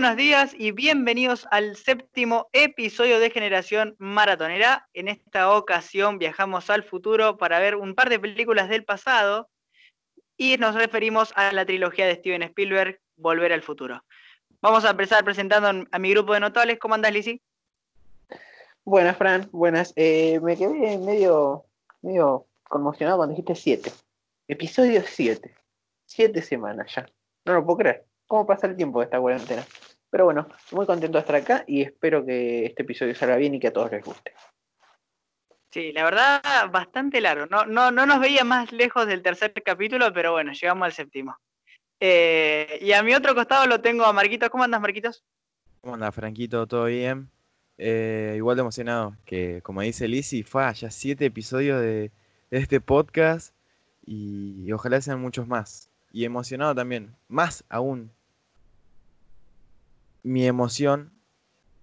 [0.00, 4.88] buenos días y bienvenidos al séptimo episodio de Generación Maratonera.
[4.94, 9.48] En esta ocasión viajamos al futuro para ver un par de películas del pasado
[10.36, 14.04] y nos referimos a la trilogía de Steven Spielberg, Volver al Futuro.
[14.62, 16.78] Vamos a empezar presentando a mi grupo de notables.
[16.78, 17.42] ¿Cómo andás, Lizzy?
[18.84, 19.92] Buenas, Fran, buenas.
[19.96, 21.64] Eh, me quedé medio,
[22.02, 23.92] medio conmocionado cuando dijiste siete.
[24.46, 25.52] Episodio 7.
[26.06, 27.04] Siete semanas ya.
[27.46, 28.04] No lo puedo creer.
[28.28, 29.66] ¿Cómo pasa el tiempo de esta cuarentena?
[30.10, 33.60] Pero bueno, muy contento de estar acá y espero que este episodio salga bien y
[33.60, 34.32] que a todos les guste.
[35.70, 37.46] Sí, la verdad, bastante largo.
[37.46, 41.36] No, no, no nos veía más lejos del tercer capítulo, pero bueno, llegamos al séptimo.
[42.00, 44.48] Eh, y a mi otro costado lo tengo a Marquitos.
[44.48, 45.24] ¿Cómo andas, Marquitos?
[45.80, 46.66] ¿Cómo andas, Franquito?
[46.66, 47.30] ¿Todo bien?
[47.76, 52.10] Eh, igual de emocionado que, como dice Lizzy, fue ya siete episodios de,
[52.50, 53.54] este podcast
[54.06, 55.90] y, ojalá sean muchos más.
[56.12, 58.10] Y emocionado también, más aún,
[60.22, 61.12] mi emoción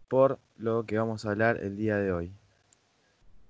[0.08, 2.32] por lo que vamos a hablar el día de hoy.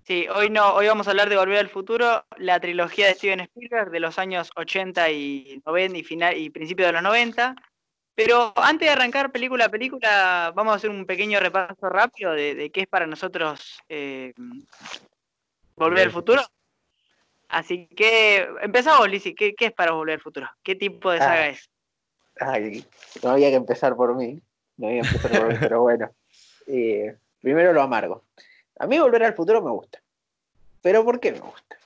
[0.04, 3.40] Sí, hoy no, hoy vamos a hablar de Volver al Futuro, la trilogía de Steven
[3.40, 7.56] Spielberg de los años 80 y 90 y final y principio de los 90.
[8.14, 12.70] Pero antes de arrancar película a película, vamos a hacer un pequeño repaso rápido de,
[12.72, 14.34] qué es para nosotros eh,
[15.76, 16.42] Volver al Futuro.
[17.50, 19.34] Así que empezamos, Lizzy.
[19.34, 20.48] ¿Qué, es para Volver al Futuro?
[20.64, 21.50] ¿Qué tipo de saga ah.
[21.50, 21.70] es?
[22.40, 22.86] Ay,
[23.24, 24.42] no había que empezar por mí.
[24.78, 26.12] No había que empezar por pero bueno.
[26.68, 28.24] Eh, primero lo amargo.
[28.80, 30.02] A mí Volver al Futuro me gusta.
[30.82, 31.78] ¿Pero por qué me gusta?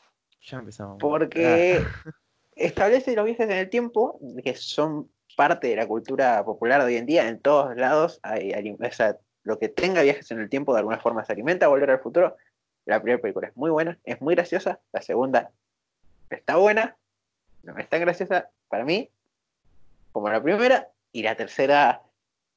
[0.42, 0.98] Ya empezamos.
[1.00, 2.14] Porque ah.
[2.56, 6.96] establece los viajes en el tiempo, que son parte de la cultura popular de hoy
[6.98, 7.28] en día.
[7.28, 8.54] En todos lados hay,
[9.44, 11.68] lo que tenga viajes en el tiempo de alguna forma se alimenta.
[11.68, 12.36] Volver al Futuro.
[12.86, 14.80] La primera película es muy buena, es muy graciosa.
[14.92, 15.52] La segunda
[16.30, 16.98] está buena,
[17.64, 19.12] no es tan graciosa para mí
[20.12, 20.90] como la primera.
[21.12, 22.04] Y la tercera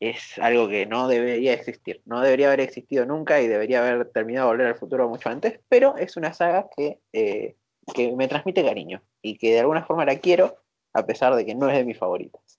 [0.09, 2.03] es algo que no debería existir.
[2.07, 5.97] No debería haber existido nunca y debería haber terminado Volver al Futuro mucho antes, pero
[5.97, 7.55] es una saga que, eh,
[7.95, 10.57] que me transmite cariño y que de alguna forma la quiero,
[10.93, 12.59] a pesar de que no es de mis favoritas.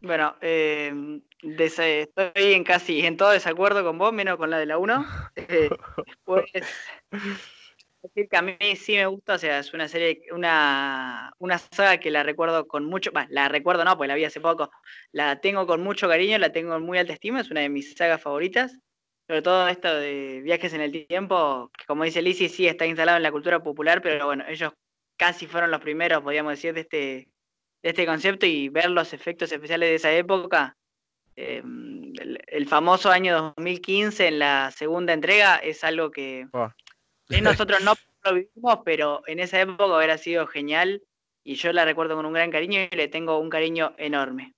[0.00, 4.78] Bueno, eh, estoy en casi en todo desacuerdo con vos, menos con la de la
[4.78, 5.06] 1.
[5.36, 5.68] Eh,
[6.04, 6.44] después,
[8.08, 11.98] decir que a mí sí me gusta, o sea, es una serie, una, una saga
[11.98, 14.70] que la recuerdo con mucho, bueno, la recuerdo no, pues la vi hace poco,
[15.12, 17.94] la tengo con mucho cariño, la tengo en muy alta estima, es una de mis
[17.94, 18.78] sagas favoritas,
[19.26, 23.16] sobre todo esto de viajes en el tiempo, que como dice Lizzie, sí está instalado
[23.16, 24.72] en la cultura popular, pero bueno, ellos
[25.16, 27.28] casi fueron los primeros, podríamos decir, de este,
[27.82, 30.76] de este concepto y ver los efectos especiales de esa época.
[31.34, 32.12] Em,
[32.46, 36.46] el, famoso año 2015 en la segunda entrega es algo que,
[37.42, 37.94] nosotros no
[38.24, 41.02] lo vivimos, pero en esa época hubiera sido genial
[41.44, 44.54] y yo la recuerdo con un gran cariño y le tengo un cariño enorme.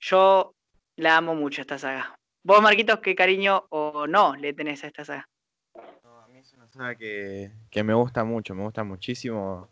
[0.00, 0.54] Yo
[0.96, 2.16] la amo mucho esta saga.
[2.44, 5.28] ¿Vos, Marquitos, qué cariño o no le tenés a esta saga?
[5.74, 7.50] a mí es una saga que,
[7.82, 9.68] me gusta mucho, me gusta muchísimo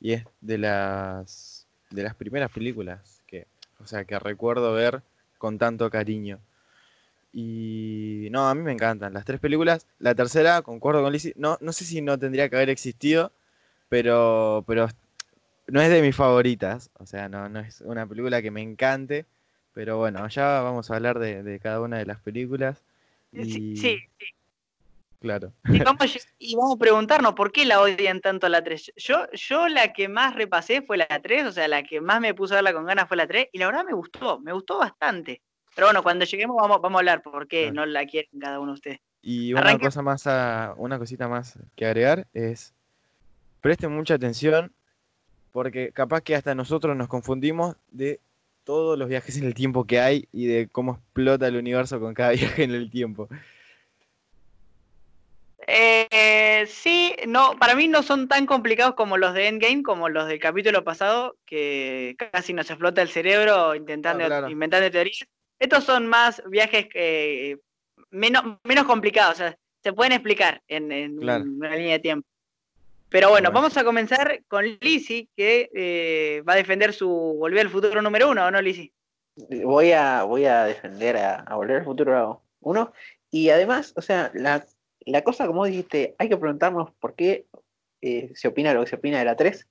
[0.00, 3.46] y es de las de las primeras películas que,
[3.80, 5.02] o sea, que recuerdo ver
[5.38, 6.38] con tanto cariño.
[7.40, 9.86] Y no, a mí me encantan las tres películas.
[10.00, 13.30] La tercera, concuerdo con Lizzie, no, no sé si no tendría que haber existido,
[13.88, 14.88] pero, pero
[15.68, 16.90] no es de mis favoritas.
[16.98, 19.24] O sea, no, no es una película que me encante.
[19.72, 22.82] Pero bueno, ya vamos a hablar de, cada una de las películas.
[23.32, 24.00] Sí, sí,
[25.20, 25.52] Claro.
[25.68, 28.94] Y vamos, y vamos, a preguntarnos por qué la odian tanto la 3.
[28.96, 32.34] Yo, yo la que más repasé fue la 3, o sea, la que más me
[32.34, 34.78] puso a verla con ganas fue la 3, y la verdad me gustó, me gustó
[34.78, 35.40] bastante.
[35.78, 38.72] Pero bueno, cuando lleguemos vamos, vamos a hablar por qué no la quieren cada uno
[38.72, 38.98] de ustedes.
[39.22, 40.24] Y una cosa más
[40.76, 42.74] una cosita más que agregar es
[43.60, 44.72] presten mucha atención
[45.52, 48.18] porque capaz que hasta nosotros nos confundimos de
[48.64, 52.12] todos los viajes en el tiempo que hay y de cómo explota el universo con
[52.12, 53.28] cada viaje en el tiempo.
[55.64, 60.26] Eh, sí, no, para mí no son tan complicados como los de Endgame, como los
[60.26, 65.28] del capítulo pasado, que casi nos explota el cerebro intentando ah, inventar teorías.
[65.58, 67.58] Estos son más viajes que
[68.10, 72.28] menos, menos complicados, o sea, se pueden explicar en, una línea de tiempo.
[73.08, 77.72] Pero bueno, vamos a comenzar con Lizzie, que eh, va a defender su Volver al
[77.72, 78.92] Futuro número uno, ¿o no, Lizzie?
[79.64, 82.92] Voy a, voy a defender a, Volver al Futuro uno.
[83.30, 84.66] Y además, o sea, la,
[85.00, 87.46] la cosa, como dijiste, hay que preguntarnos por qué
[88.02, 89.66] eh, se opina lo que se opina de la 3.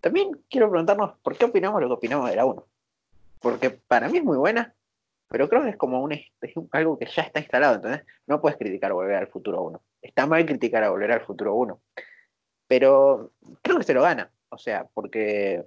[0.00, 2.66] También quiero preguntarnos por qué opinamos lo que opinamos de la 1.
[3.38, 4.74] Porque para mí es muy buena,
[5.32, 6.14] pero creo que es como un,
[6.72, 9.82] algo que ya está instalado, entonces no puedes criticar a Volver al Futuro 1.
[10.02, 11.80] Está mal criticar a Volver al Futuro 1.
[12.68, 13.32] Pero
[13.62, 14.30] creo que se lo gana.
[14.50, 15.64] O sea, porque,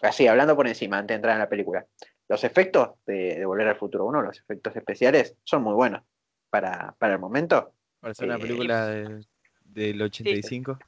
[0.00, 1.86] así, hablando por encima, antes de entrar en la película.
[2.28, 6.02] los efectos de, de Volver al Futuro 1, los efectos especiales, son muy buenos
[6.48, 7.74] para, para el momento.
[8.00, 9.26] Para ser una Eh, película de-
[9.64, 10.78] del 85.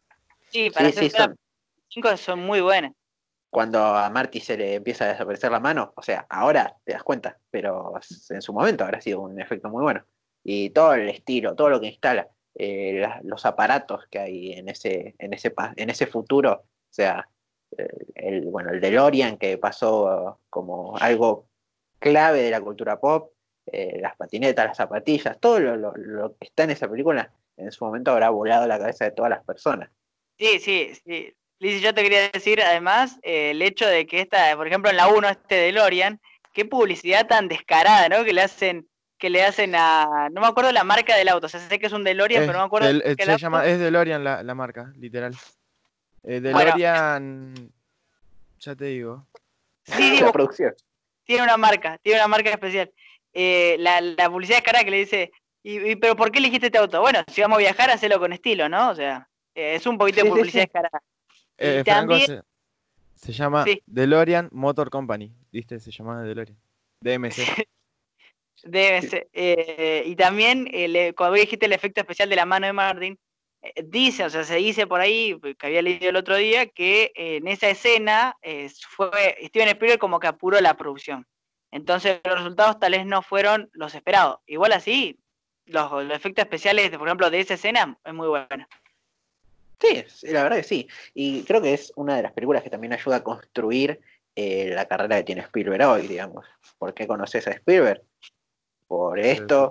[0.49, 1.37] Sí, para Sí, sí, hacer una son-
[1.89, 2.93] cinco son muy buenas.
[3.55, 7.05] Cuando a Marty se le empieza a desaparecer la mano, o sea, ahora te das
[7.05, 7.95] cuenta, pero
[8.31, 10.05] en su momento habrá sido un efecto muy bueno.
[10.43, 15.15] Y todo el estilo, todo lo que instala, eh, los aparatos que hay en ese,
[15.19, 17.29] en ese, en ese futuro, o sea,
[17.79, 21.47] eh, el, bueno, el DeLorean que pasó como algo
[22.01, 23.33] clave de la cultura pop,
[23.67, 27.71] eh, las patinetas, las zapatillas, todo lo, lo- lo que está en esa película, en
[27.71, 29.91] su momento habrá volado la cabeza de todas las personas.
[30.39, 31.33] Sí, sí, sí.
[31.65, 34.99] Liz, yo te quería decir además eh, el hecho de que esta, por ejemplo, en
[34.99, 36.21] la 1, este DeLorean,
[36.53, 38.23] qué publicidad tan descarada, ¿no?
[38.23, 40.29] Que le hacen, que le hacen a.
[40.31, 41.47] No me acuerdo la marca del auto.
[41.47, 42.89] O sea, sé que es un DeLorean, Es pero no me acuerdo.
[42.89, 43.41] del- qué se auto.
[43.41, 45.33] llama, es DeLorean la, la marca, literal.
[46.23, 46.59] Eh, Bueno.
[46.59, 47.73] DeLorean,
[48.61, 49.27] ya te digo.
[49.85, 50.75] Sí, la producción.
[51.25, 52.93] tiene una marca, tiene una marca especial.
[53.33, 55.33] Eh, la, la publicidad descarada que le dice,
[55.63, 57.01] y, y- pero ¿por qué elegiste este auto?
[57.01, 58.91] Bueno, si vamos a viajar, hacelo con estilo, ¿no?
[58.91, 60.67] O sea, eh, es un poquito Sí, de sí, publicidad sí.
[60.67, 61.03] descarada.
[61.59, 63.83] Eh, Franco también- se, se llama Sí.
[63.87, 65.79] DeLorean Motor Company, ¿viste?
[65.81, 66.59] Se llama DeLorean.
[67.01, 67.35] DMC.
[68.57, 69.29] Ser.
[69.33, 73.19] Eh, y también, eh, cuando dijiste el efecto especial de la mano de Martin,
[73.87, 77.49] dice, o sea, se dice por ahí, que había leído el otro día, que en
[77.49, 78.37] esa escena
[78.91, 81.27] fue Steven Spielberg como que apuró la producción.
[81.71, 84.39] Entonces los resultados tal vez no fueron los esperados.
[84.47, 85.19] Igual así,
[85.67, 88.69] los, los efectos especiales, por ejemplo, de esa escena es muy buena.
[89.85, 90.89] Sí, sí, la verdad que sí.
[91.15, 94.01] Y creo que es una de las películas que también ayuda a construir
[94.35, 96.47] eh, la carrera que tiene Spielberg hoy, digamos.
[96.79, 98.03] ¿Por qué conoces a Spielberg?
[98.87, 99.71] Por esto,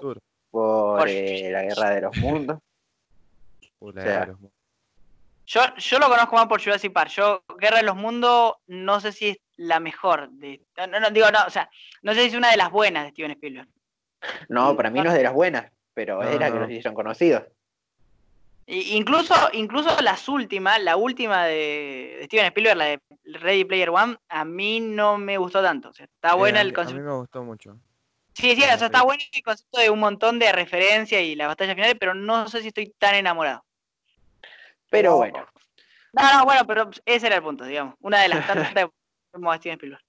[0.52, 2.60] por Por- eh, la guerra de los mundos.
[3.80, 4.40] Uh, la o sea, de los-
[5.46, 7.10] Yo, yo lo conozco más por Jurassic Park.
[7.10, 10.30] Yo, Guerra de los Mundos, no sé si es la mejor.
[10.32, 11.70] De, no, no, digo, no, o sea,
[12.02, 13.68] no sé si es una de las buenas de Steven Spielberg.
[14.48, 16.60] No, para mí no es de las buenas, pero No, es la que no.
[16.62, 17.44] los hicieron conocidos.
[18.66, 23.90] Y- incluso, incluso las últimas, la última de, de Steven Spielberg, la de Ready Player
[23.90, 25.90] One, a mí no me gustó tanto.
[25.90, 27.02] O sea, está Eh, buena a el mí- A concepto.
[27.02, 27.78] mí me gustó mucho.
[28.36, 31.36] Sí, sí, la o sea, está bueno el concepto de un montón de referencias y
[31.36, 33.64] la batalla final, pero no sé si estoy tan enamorado.
[34.90, 35.18] Pero No.
[35.18, 35.48] bueno,
[36.14, 37.96] No, no, bueno, pero ese era el punto, digamos.
[38.00, 38.90] Una de las tantas de
[39.32, 40.04] como Steven Spielberg.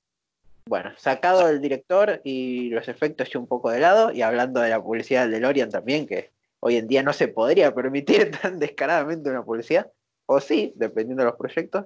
[0.67, 4.69] bueno, sacado el director y los efectos y un poco de lado, y hablando de
[4.71, 6.31] la publicidad del DeLorean también, que
[6.66, 9.90] hoy en día no se podría permitir tan descaradamente una publicidad,
[10.25, 11.84] o sí, dependiendo de los proyectos,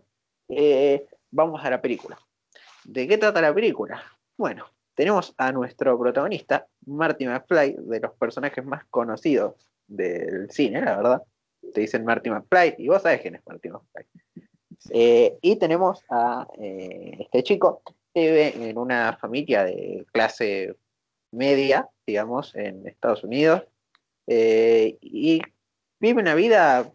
[0.48, 2.16] eh, vamos a la película.
[2.84, 4.00] ¿De qué trata la película?
[4.36, 9.56] Bueno, tenemos a nuestro protagonista, Marty McFly, de los personajes más conocidos
[9.88, 11.22] del cine, la verdad.
[11.74, 14.06] Te dicen Marty McFly, y vos sabés quién es Marty McFly.
[14.90, 17.82] Eh, y tenemos a eh, este chico
[18.14, 20.76] que vive en una familia de clase
[21.32, 23.64] media, digamos, en Estados Unidos,
[24.28, 25.40] eh, y
[25.98, 26.92] vive una vida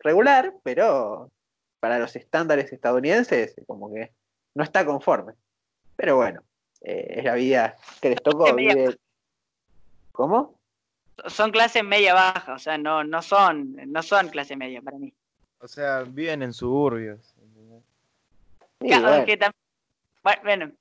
[0.00, 1.30] regular, pero
[1.80, 4.12] para los estándares estadounidenses, como que
[4.54, 5.32] no está conforme.
[5.96, 6.42] Pero bueno,
[6.82, 8.54] eh, es la vida que les tocó.
[8.54, 8.96] Vive-
[10.12, 10.58] ¿Cómo?
[11.26, 15.12] Son clase media baja, o sea, no, no son, no son clase media para mí.
[15.60, 17.34] O sea, viven en suburbios.
[18.80, 19.24] Claro, bueno.
[19.24, 19.38] que
[20.22, 20.72] bueno, bueno.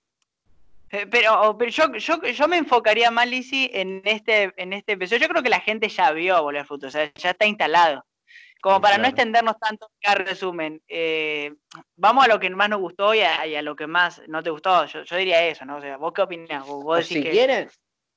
[1.10, 5.24] Pero, pero yo, yo, yo me enfocaría más, Lizzy, en este, en este episodio.
[5.24, 8.06] Yo creo que la gente ya vio Volver al Futuro, o sea, ya está instalado.
[8.62, 10.82] Como para no extendernos tanto, acá resumen.
[10.88, 11.54] eh,
[11.96, 14.42] vamos a lo que más nos gustó y a, y a lo que más no
[14.44, 14.86] te gustó.
[14.86, 15.78] Yo, yo diría eso, ¿no?
[15.78, 16.66] O sea, ¿vos qué opinás?
[16.66, 17.32] Vos, vos decís si que...
[17.32, 17.70] quieren,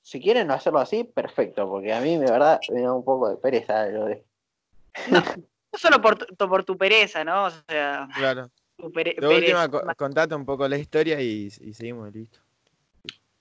[0.02, 3.38] si quieren hacerlo así, perfecto, porque a mí de verdad me da un poco de
[3.38, 4.22] pereza lo de.
[5.10, 7.46] No solo por tu, por tu pereza, ¿no?
[7.46, 8.50] O sea, Claro.
[8.76, 12.38] tu pere- De última, contate un poco la historia y, y seguimos, listo.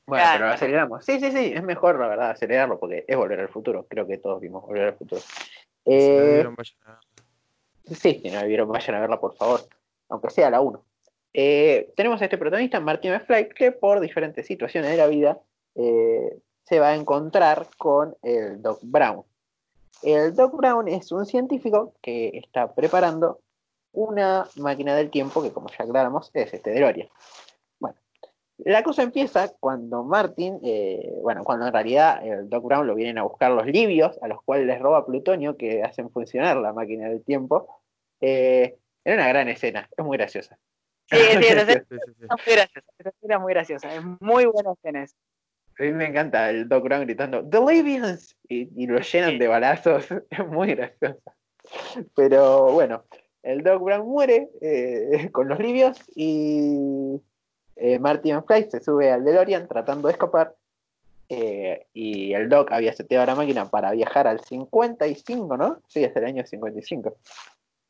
[0.08, 0.38] Bueno, Claro.
[0.38, 1.06] pero lo aceleramos.
[1.06, 3.86] Sí, sí, sí, es mejor la verdad acelerarlo porque es volver al futuro.
[3.90, 5.22] Creo que todos vimos volver al futuro.
[5.22, 5.28] Si
[5.86, 7.96] no Eh, vieron, vayan a ver.
[7.98, 9.62] Sí, si no la vieron, vayan a verla, por favor.
[10.10, 10.84] Aunque sea la 1.
[11.96, 15.38] tenemos a este protagonista, Martin McFly, que por diferentes situaciones de la vida
[15.76, 19.24] eh, se va a encontrar con el Doc Brown.
[20.02, 23.40] El Doc Brown es un científico que está preparando
[23.92, 27.10] una máquina del tiempo que, como ya aclaramos, es este DeLorean.
[28.58, 33.18] La cosa empieza cuando Martin, eh, bueno, cuando en realidad el Doc Brown lo vienen
[33.18, 37.10] a buscar los libios, a los cuales les roba plutonio que hacen funcionar la máquina
[37.10, 37.82] del tiempo.
[38.22, 40.58] Eh, era una gran escena, es muy graciosa.
[41.12, 42.88] Sí, sí, es muy graciosa.
[42.98, 43.96] Esa escena es muy graciosa.
[43.96, 45.18] Es muy buena escena esa.
[45.78, 49.48] A mí me encanta el Doc Brown gritando The Libyans y, y lo llenan de
[49.50, 51.22] balazos, es muy gracioso.
[52.16, 53.04] Pero bueno,
[53.44, 57.20] el Doc Brown muere eh, con los libios y
[57.76, 58.32] eh, Marty
[58.70, 60.56] se sube al DeLorean tratando de escapar
[61.28, 65.80] eh, y el Doc había seteado la máquina para viajar al 55, ¿no?
[65.88, 67.18] Sí, es el año 55.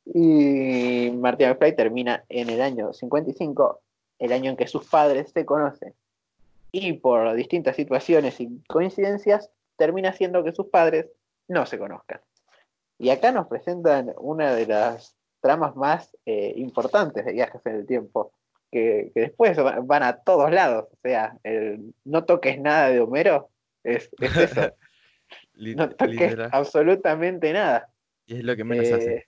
[0.05, 3.81] Y Marty McFly termina en el año 55,
[4.19, 5.93] el año en que sus padres se conocen.
[6.71, 11.07] Y por distintas situaciones y coincidencias, termina siendo que sus padres
[11.47, 12.21] no se conozcan.
[12.97, 17.85] Y acá nos presentan una de las tramas más eh, importantes de viajes en el
[17.85, 18.31] tiempo,
[18.71, 20.85] que, después van a todos lados.
[20.91, 23.49] O sea, el no toques nada de Homero
[23.83, 24.73] es, eso.
[25.55, 27.89] no toques absolutamente nada.
[28.25, 29.27] Y es lo que menos hace.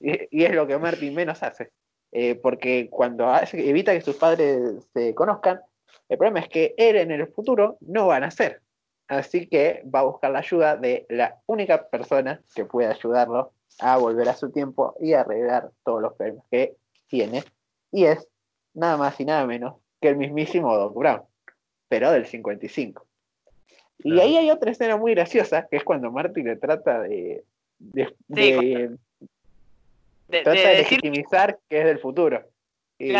[0.00, 1.70] Eh, y, es lo que Martin menos hace.
[2.10, 5.60] Eh, porque cuando evita que sus padres se conozcan,
[6.08, 8.60] el problema es que él en el futuro no va a nacer.
[9.08, 13.96] Así que va a buscar la ayuda de la única persona que puede ayudarlo a
[13.96, 16.76] volver a su tiempo y arreglar todos los problemas que
[17.08, 17.44] tiene.
[17.90, 18.28] Y es
[18.74, 21.22] nada más y nada menos que el mismísimo Doc Brown,
[21.88, 23.06] pero del 55.
[24.04, 27.44] Y ahí hay otra escena muy graciosa, que es cuando Marty le trata de,
[27.78, 28.98] de, de,
[30.28, 32.42] legitimizar que es del futuro.
[32.98, 33.12] Y,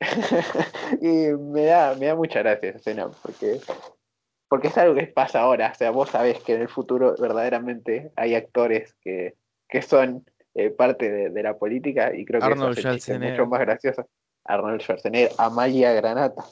[1.00, 3.60] y me da, me da mucha gracia esa escena, porque
[4.48, 5.70] porque es algo que pasa ahora.
[5.72, 9.34] O sea, vos sabés que en el futuro verdaderamente hay actores que,
[9.86, 10.24] son
[10.58, 14.08] eh, parte de, la política y creo que Arnold eso es mucho más gracioso.
[14.44, 16.42] Arnold Schwarzenegger, Amalia Granata.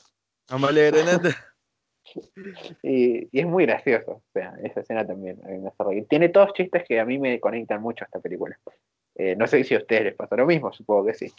[0.48, 1.30] Amalia Granata.
[2.84, 4.12] y, es muy gracioso.
[4.12, 6.06] O sea, esa escena también a mí me hace reír.
[6.08, 8.56] Tiene todos chistes que a mí me conectan mucho a esta película.
[9.16, 11.32] Eh, no sé si a ustedes les pasa lo mismo, supongo que sí.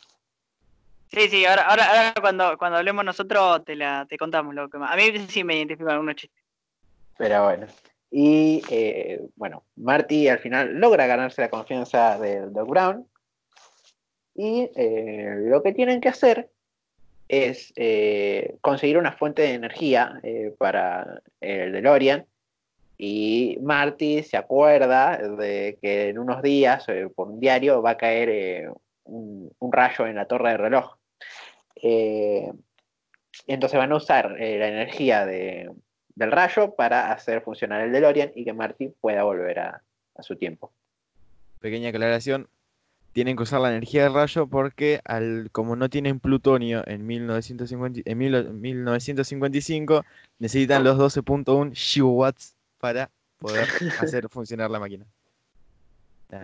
[1.10, 4.92] Sí, sí, ahora, ahora, cuando, cuando hablemos nosotros te, la, te contamos lo que más.
[4.92, 6.44] A mí sí me identifican algunos chistes.
[7.18, 7.68] Pero bueno.
[8.10, 13.08] Y eh, bueno, Marty al final logra ganarse la confianza de Doc Brown.
[14.36, 16.50] Y eh, lo que tienen que hacer
[17.28, 20.22] es eh, conseguir una fuente de energía
[20.58, 22.26] para el DeLorean.
[23.00, 26.86] Y Marty se acuerda de que en unos días,
[27.16, 28.72] por un diario, va a caer
[29.04, 30.98] un, un, rayo en la torre de reloj.
[33.46, 35.70] entonces van a usar la energía de,
[36.18, 39.84] del rayo para hacer funcionar el DeLorean y que Marty pueda volver a,
[40.20, 40.74] su tiempo.
[41.60, 42.48] Pequeña aclaración,
[43.14, 48.02] tienen que usar la energía del rayo porque al, como no tienen plutonio en, 1950,
[48.04, 50.04] en 1955,
[50.40, 53.68] necesitan los 12.1 gigawatts para poder
[54.02, 55.06] hacer funcionar la máquina.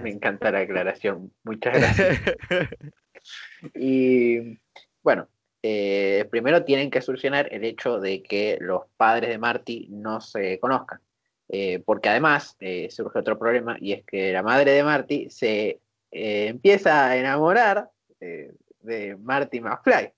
[0.04, 2.22] Me encanta la aclaración, muchas gracias.
[3.74, 4.60] y
[5.02, 5.28] bueno,
[5.66, 10.60] eh, primero tienen que solucionar el hecho de que los padres de Marty no se
[10.60, 11.00] conozcan.
[11.48, 15.80] Eh, porque además eh, surge otro problema y es que la madre de Marty se
[16.12, 17.90] empieza a enamorar
[18.20, 20.12] de Marty McFly.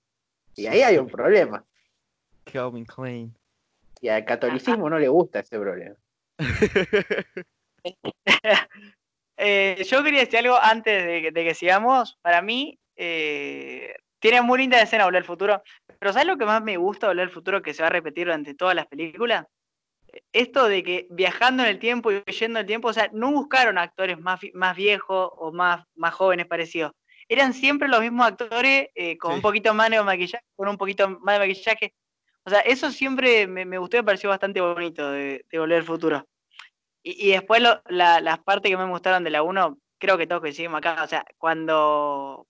[0.55, 1.63] Y ahí hay un problema.
[2.43, 3.33] Calvin Klein.
[4.01, 5.95] Y al catolicismo no le gusta ese problema.
[9.37, 12.17] yo quería decir algo antes de, que sigamos.
[12.21, 12.77] Para mí,
[14.25, 15.61] tiene muy linda escena Volver al Futuro.
[15.99, 18.25] Pero ¿sabes lo que más me gusta Volver al Futuro que se va a repetir
[18.25, 19.45] durante todas las películas?
[20.33, 23.31] Esto de que viajando en el tiempo y yendo en el tiempo, o sea, no
[23.31, 26.93] buscaron actores más, más viejos o más, más jóvenes parecidos.
[27.29, 31.07] Eran siempre los mismos actores eh, con un poquito más de maquillaje, con un poquito
[31.07, 31.93] más de maquillaje.
[32.45, 36.27] O sea, eso siempre me, gustó y me pareció bastante bonito de, Volver al Futuro.
[37.03, 41.03] Y, después las partes que me gustaron de la 1, creo que todos coincidimos acá.
[41.03, 42.47] O sea, cuando,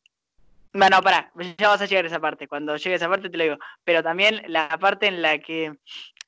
[0.75, 2.47] bueno, pará, ya vas a llegar a esa parte.
[2.49, 3.57] Cuando llegue a esa parte te lo digo.
[3.85, 5.73] Pero también la parte en la que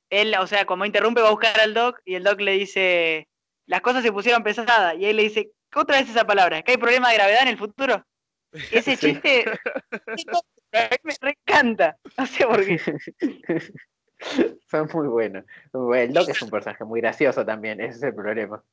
[0.10, 3.28] él, o sea, como interrumpe, va a buscar al Doc y el Doc le dice,
[3.66, 4.96] las cosas se pusieron pesadas.
[4.98, 7.58] Y él le dice, otra vez esa palabra, ¿que hay problema de gravedad en el
[7.58, 8.06] futuro?
[8.72, 9.46] Ese chiste
[10.72, 11.98] me, encanta.
[12.18, 12.80] No sé por qué.
[14.72, 15.44] Son muy buenos.
[15.94, 18.64] El Doc es un personaje muy gracioso también, ese es el problema.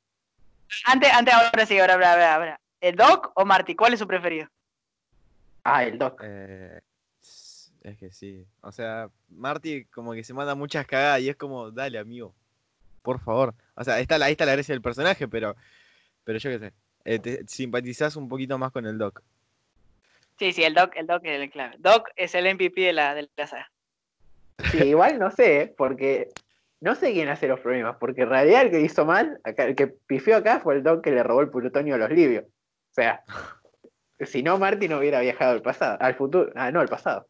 [0.85, 2.61] Antes, antes ahora sí, ahora, ahora, ahora.
[2.81, 3.75] ¿El Doc o Marty?
[3.75, 4.49] ¿Cuál es su preferido?
[5.65, 6.21] Ah, el Doc.
[6.23, 6.81] Eh,
[7.83, 8.47] es que sí.
[8.61, 12.35] O sea, Marty como que se manda muchas cagadas y es como, dale, amigo.
[13.03, 13.55] Por favor.
[13.75, 15.57] O sea, está, ahí está la gracia del personaje, pero,
[16.25, 16.73] pero yo qué sé.
[17.05, 19.23] Eh, te simpatizás un poquito más con el Doc.
[20.39, 21.77] Sí, sí, el Doc, el Doc es el clave.
[21.79, 23.71] Doc es el MVP de la, de la saga.
[24.71, 26.29] Sí, igual no sé, porque
[26.81, 29.75] no sé quién hace los problemas, porque en realidad el que hizo mal, acá, el
[29.75, 32.45] que pifió acá fue el Doc que le robó el plutonio a los libios.
[32.45, 33.23] O sea,
[34.21, 37.27] si no, Marty no hubiera viajado al pasado, al futuro, ah, no, al pasado.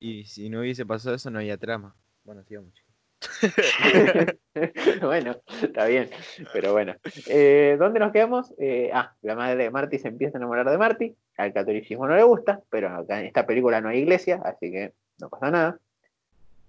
[0.00, 1.94] Y si no hubiese pasado eso, no había trama.
[2.24, 2.72] Bueno, sigamos.
[5.00, 6.08] bueno, está bien,
[6.52, 6.94] pero bueno.
[7.26, 8.54] Eh, ¿Dónde nos quedamos?
[8.58, 11.16] Eh, ah, la madre de Marty se empieza a enamorar de Marty.
[11.36, 14.92] Al catolicismo no le gusta, pero acá en esta película no hay iglesia, así que
[15.20, 15.78] no pasa nada.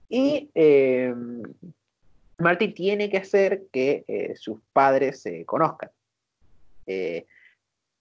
[0.08, 1.14] Y eh,
[2.40, 5.92] Marty tiene que hacer que eh, sus padres se conozcan.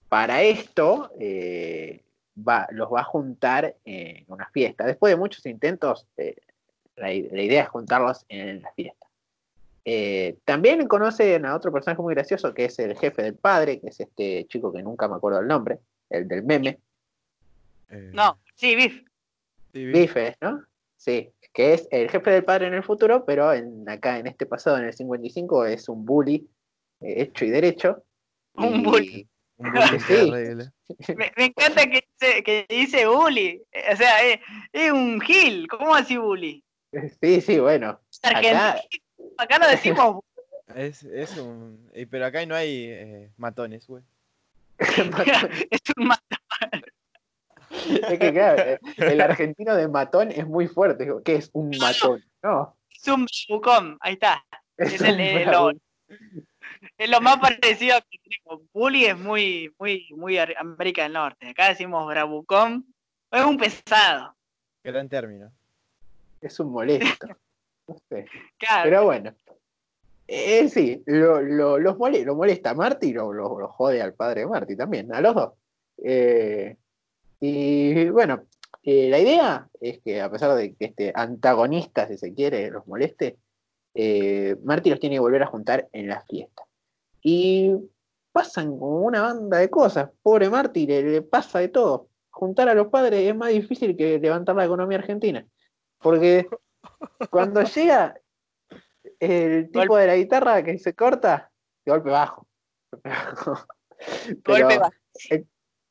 [0.08, 2.02] Para esto, eh,
[2.36, 4.84] va, los va a juntar en una fiesta.
[4.86, 6.36] Después de muchos intentos, eh,
[6.96, 9.06] la, idea es juntarlos en la fiesta.
[9.84, 13.88] Eh, también conocen a otro personaje muy gracioso que es el jefe del padre, que
[13.88, 15.78] es este chico que nunca me acuerdo el nombre,
[16.10, 16.78] el del meme,
[18.12, 19.02] No, sí, Biff.
[19.72, 20.62] sí, vi- Bife, ¿no?
[20.96, 24.44] Sí, que es el jefe del padre en el futuro, pero en, acá en este
[24.46, 26.46] pasado, en el 55, es un bully
[27.00, 28.02] hecho y derecho.
[28.56, 29.28] Un Y- bully.
[29.58, 30.30] Un bullying Sí.
[30.30, 30.70] terrible.
[31.16, 33.62] Me, me encanta que dice, que dice bully.
[33.92, 34.40] O sea, es,
[34.72, 35.68] es un gil.
[35.68, 36.64] ¿Cómo así bully?
[37.20, 38.00] Sí, sí, bueno.
[38.22, 38.80] Acá,
[39.36, 40.24] Acá no decimos
[40.74, 41.90] Es, es un.
[42.10, 44.02] Pero acá no hay eh, matones, güey.
[44.78, 46.22] es un ma-
[47.70, 51.06] es que claro, eh, el argentino de matón es muy fuerte.
[51.24, 52.24] ¿Qué es un matón?
[52.42, 52.76] No.
[52.90, 53.98] es un bucom.
[54.00, 54.44] Ahí está.
[54.76, 55.72] Es, el, lo,
[56.98, 58.62] es lo más parecido que tenemos.
[58.72, 61.48] Bully es muy, muy, muy América del Norte.
[61.48, 62.84] Acá decimos bravucom.
[63.30, 64.34] Es un pesado.
[64.82, 65.50] Gran término.
[66.40, 67.26] Es un molesto.
[67.86, 68.26] No sé.
[68.58, 68.82] Claro.
[68.84, 69.34] Pero bueno.
[70.30, 74.02] Eh, sí, lo, lo, los mole- lo molesta a Marty y lo, lo- lo jode
[74.02, 75.52] al padre de Marty también, a los dos.
[76.04, 76.76] Eh,
[77.40, 78.42] y bueno,
[78.82, 82.86] eh, la idea es que a pesar de que este antagonista, si se quiere, los
[82.86, 83.36] moleste,
[83.94, 86.62] eh, Marty los tiene que volver a juntar en la fiesta.
[87.30, 87.74] Y
[88.32, 90.08] pasan como una banda de cosas.
[90.22, 92.08] Pobre Marty, le, pasa de todo.
[92.30, 95.46] Juntar a los padres es más difícil que levantar la economía argentina.
[95.98, 96.48] Porque
[97.30, 98.18] cuando llega
[99.20, 101.50] el tipo de la guitarra que se corta,
[101.84, 102.46] de golpe bajo.
[102.92, 103.66] Golpe bajo.
[104.42, 104.94] Pero Golpe bajo.
[105.28, 105.46] El,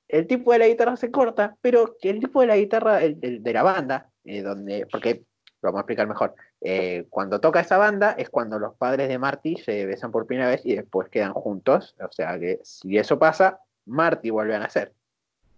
[0.07, 3.19] el tipo de la guitarra se corta, pero que el tipo de la guitarra, el,
[3.21, 5.25] el de la banda, eh, donde, porque
[5.61, 9.17] lo vamos a explicar mejor, eh, cuando toca esa banda es cuando los padres de
[9.19, 11.95] Marty se besan por primera vez y después quedan juntos.
[11.99, 14.93] O sea que si eso pasa, Marty vuelve a nacer.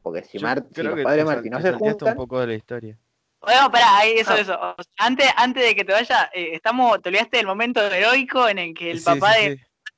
[0.01, 2.53] Porque si, Marty, si los padres de Marty no se juntan, un poco de la
[2.55, 2.97] historia.
[3.41, 4.39] Bueno, pará, ahí, eso, Ah.
[4.39, 4.53] eso.
[4.53, 8.47] O sea, antes, antes de que te vaya, eh, estamos, te olvidaste del momento heroico
[8.49, 9.57] en el que el Sí, papá sí, de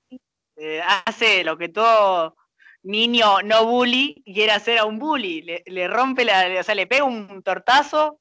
[0.09, 0.19] sí.
[0.57, 2.35] eh, hace lo que todo
[2.83, 5.41] niño no bully quiere hacer a un bully.
[5.41, 8.19] Le, le rompe la, o sea, le pega un tortazo,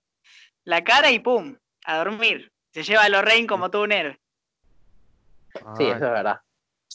[0.65, 2.51] la cara y pum, a dormir.
[2.73, 4.19] Se lleva a Lorraine como todo un héroe.
[5.53, 6.41] sí, Ah, eso es verdad.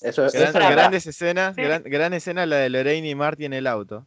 [0.02, 0.72] Eso, gran- eso es verdad.
[0.72, 1.62] grandes escenas, Sí.
[1.62, 4.06] gran, gran escena la de Lorraine y Marty en el auto.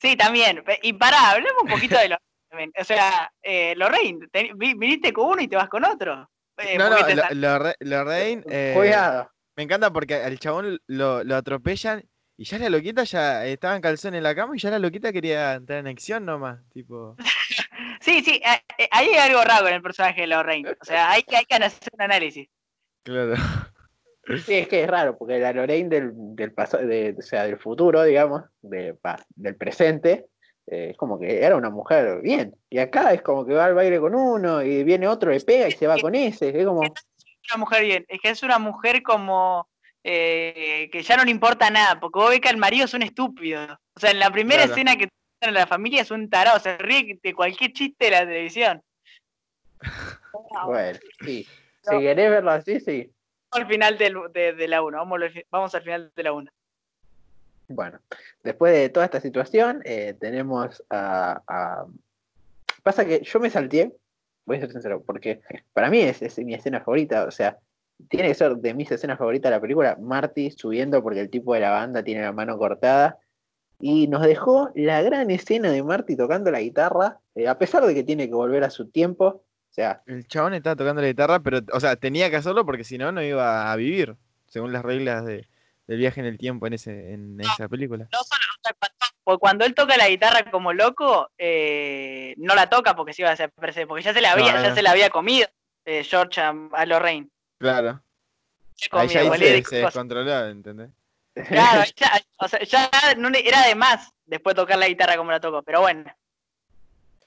[0.00, 0.62] Sí, también.
[0.82, 2.18] Y pará, hablemos un poquito de Lorraine.
[2.50, 2.72] también.
[2.78, 6.28] O sea, eh, Lorraine, te- vi- viniste con uno y te vas con otro.
[6.58, 6.96] Eh, no, no,
[7.80, 8.42] Lorraine.
[8.50, 9.30] eh, Cuidado.
[9.56, 12.04] me encanta porque al chabón lo, lo atropellan
[12.36, 15.12] y ya la loquita ya estaba en calzón en la cama y ya la loquita
[15.12, 16.60] quería entrar en acción nomás.
[16.72, 17.16] Tipo.
[18.00, 20.70] Sí, sí, eh, eh, ahí hay algo raro en el personaje de Lorraine.
[20.80, 22.48] O sea, hay que, hay que hacer un análisis.
[23.02, 23.34] Claro.
[24.44, 27.58] Sí, es que es raro, porque la Lorraine del, del pasado, de, o sea, del
[27.58, 30.26] futuro, digamos, de, pa- del presente,
[30.68, 32.54] eh, es como que era una mujer bien.
[32.70, 35.66] Y acá es como que va al baile con uno y viene otro, le pega
[35.66, 36.56] y se va con ese.
[36.56, 39.68] Es como, una mujer bien, es que es una mujer como
[40.04, 43.02] eh, que ya no le importa nada, porque vos ves que el marido es un
[43.02, 43.64] estúpido.
[43.96, 44.72] O sea, en la primera Claro.
[44.72, 45.08] escena que
[45.48, 48.82] en la familia es un tarado, se ríe de cualquier chiste de la televisión.
[50.66, 51.46] bueno, sí.
[51.86, 51.92] No.
[51.92, 53.12] Si querés verlo así, sí.
[53.50, 56.50] Al final del- de, de la 1, vamos, vamos al final de la 1.
[57.68, 57.98] Bueno,
[58.42, 61.86] después de toda esta situación, eh, tenemos a, a-
[62.82, 63.92] Pasa que yo me salteé,
[64.44, 65.40] voy a ser sincero, porque
[65.72, 67.58] para mí es, es mi escena favorita, o sea,
[68.08, 71.54] tiene que ser de mis escenas favoritas de la película, Marty subiendo porque el tipo
[71.54, 73.18] de la banda tiene la mano cortada,
[73.84, 77.92] y nos dejó la gran escena de Marty tocando la guitarra, eh, a pesar de
[77.94, 81.40] que tiene que volver a su tiempo, o sea, El chabón estaba tocando la guitarra,
[81.40, 84.16] pero, o sea, tenía que hacerlo porque si no, no iba a vivir,
[84.46, 85.48] según las reglas de-
[85.88, 88.06] del viaje en el tiempo en, ese, en esa película.
[88.12, 92.54] No solo, o sea, cuando, porque cuando él toca la guitarra como loco, eh, no
[92.54, 94.74] la toca porque se iba a hacer porque ya se la había, No, ya no.
[94.76, 95.48] se la había comido
[95.84, 97.28] eh, George a, a Lorraine.
[97.58, 98.00] Claro.
[98.76, 100.90] Se Ahí comió, ya ahí boludo, se, se descontroló, ¿entendés?
[101.34, 105.40] Claro, ya, o sea, ya no era de más después tocar la guitarra como la
[105.40, 106.04] tocó, pero bueno.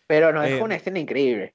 [0.07, 1.53] pero nos dejó Eh, una escena increíble.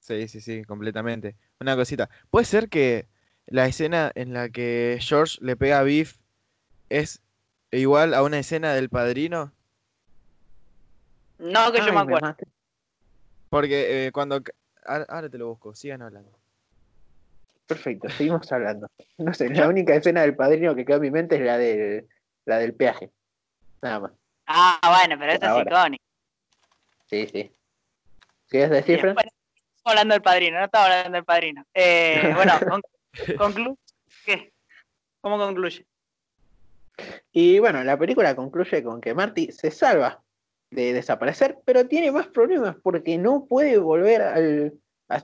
[0.00, 1.36] Sí, sí, sí, completamente.
[1.60, 2.10] Una cosita.
[2.30, 3.06] ¿Puede ser que
[3.46, 6.18] la escena en la que George le pega a Biff
[6.88, 7.22] es
[7.70, 9.52] igual a una escena del padrino?
[11.38, 12.36] No que yo me acuerdo.
[13.48, 14.42] Porque eh, cuando...
[14.84, 16.41] ahora te lo busco, sigan hablando.
[17.74, 18.88] Perfecto, seguimos hablando.
[19.18, 22.06] No sé, la única escena del padrino que quedó en mi mente es la del,
[22.44, 23.10] la del peaje.
[23.80, 24.12] Nada más.
[24.46, 26.04] Ah, bueno, pero esa es icónica.
[27.06, 27.52] Sí, sí.
[28.48, 29.14] ¿Quieres Y decir, Fran?
[29.14, 29.34] después,
[29.84, 31.64] hablando del padrino, no estamos hablando del padrino.
[31.74, 32.52] Eh, bueno,
[33.38, 33.76] concluye.
[34.24, 34.52] ¿Qué?
[35.20, 35.86] ¿Cómo concluye?
[37.32, 40.22] Y bueno, la película concluye con que Marty se salva
[40.70, 44.74] de desaparecer, pero tiene más problemas porque no puede volver al,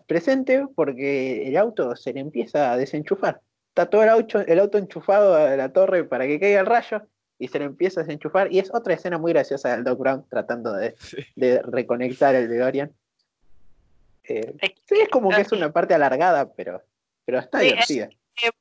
[0.01, 3.41] presente porque el auto se le empieza a desenchufar.
[3.69, 7.03] Está todo el auto, el auto enchufado a la torre para que caiga el rayo
[7.39, 8.53] y se le empieza a desenchufar.
[8.53, 10.95] Y es otra escena muy graciosa del Doc Brown tratando de,
[11.65, 12.93] reconectar el DeLorean.
[14.25, 16.83] Eh, sí, es como que es una parte alargada, pero,
[17.25, 18.11] pero está divertida.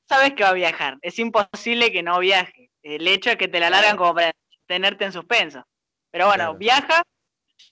[0.07, 2.69] sabes que va a viajar, es imposible que no viaje.
[2.83, 4.31] El hecho es que te la alargan como para
[4.65, 5.65] tenerte en suspenso.
[6.11, 7.03] Pero bueno, viaja,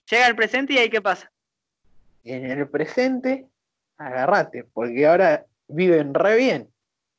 [0.10, 1.32] llega al presente y ahí qué pasa.
[2.26, 3.48] En el presente,
[3.98, 6.70] agarrate, porque ahora viven re bien.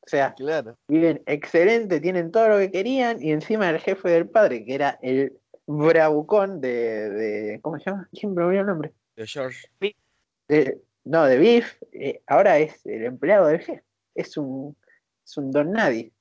[0.01, 0.35] O sea,
[0.87, 4.99] viven excelente, tienen todo lo que querían y encima el jefe del padre, que era
[5.01, 5.33] el
[5.65, 8.07] bravucón de, ¿cómo se llama?
[8.13, 8.93] ¿Quién me olvidó el nombre?
[9.17, 9.67] De George.
[11.03, 13.83] no, de Biff, eh, ahora es el empleado del jefe.
[14.15, 14.77] Es un,
[15.25, 16.11] es un don nadie.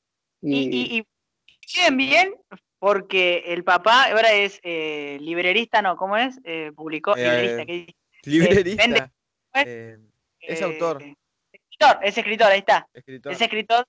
[0.43, 1.07] Y, y,
[1.75, 2.35] viven bien
[2.79, 5.97] porque el papá ahora es eh, librerista, ¿no?
[5.97, 6.41] ¿Cómo es?
[6.45, 7.65] Eh, publicó, librerista.
[7.65, 7.95] ¿qué
[8.27, 9.11] librerista.
[9.55, 11.03] es autor
[11.77, 12.89] escritor, es escritor, ahí está.
[12.95, 13.87] Es escritor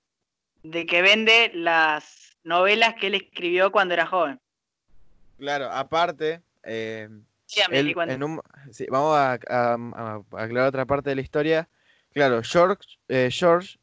[0.62, 4.40] de que vende las novelas que él escribió cuando era joven.
[5.38, 7.08] Claro, aparte, eh,
[8.90, 9.32] vamos a,
[10.32, 11.68] aclarar otra parte de la historia.
[12.12, 13.78] Claro, George, eh, George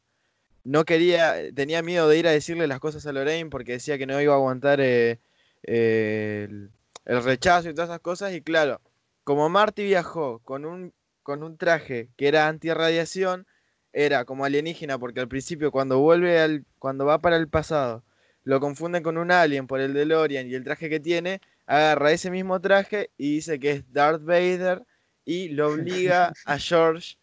[0.64, 4.06] no quería, tenía miedo de ir a decirle las cosas a Lorraine porque decía que
[4.06, 5.18] no iba a aguantar eh,
[5.62, 6.70] el,
[7.04, 8.34] el, rechazo y todas esas cosas.
[8.34, 8.80] Y claro,
[9.26, 13.44] como Marty viajó con un, con un traje que era antirradiación,
[13.92, 18.04] era como alienígena, porque al principio cuando vuelve al, cuando va para el pasado,
[18.44, 22.30] lo confunden con un alien por el DeLorean y el traje que tiene, agarra ese
[22.30, 24.84] mismo traje y dice que es Darth Vader
[25.24, 27.16] y lo obliga a George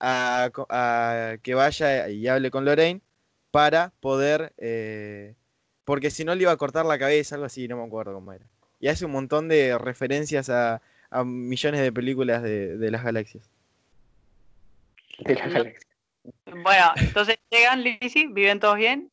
[0.00, 0.50] a,
[1.42, 3.02] que vaya y hable con Lorraine
[3.50, 5.34] para poder, eh,
[5.84, 8.32] porque si no le iba a cortar la cabeza, algo así, no me acuerdo cómo
[8.32, 8.46] era.
[8.78, 10.80] Y hace un montón de referencias a,
[11.24, 13.48] millones de películas de, las galaxias.
[15.18, 15.86] De las galaxias.
[16.46, 19.10] Bueno, entonces llegan, Lizzie, viven todos bien.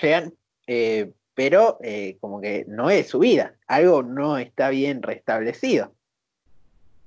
[0.00, 0.32] Llegan,
[0.66, 5.92] eh, pero eh, como que no es su vida, algo no está bien restablecido.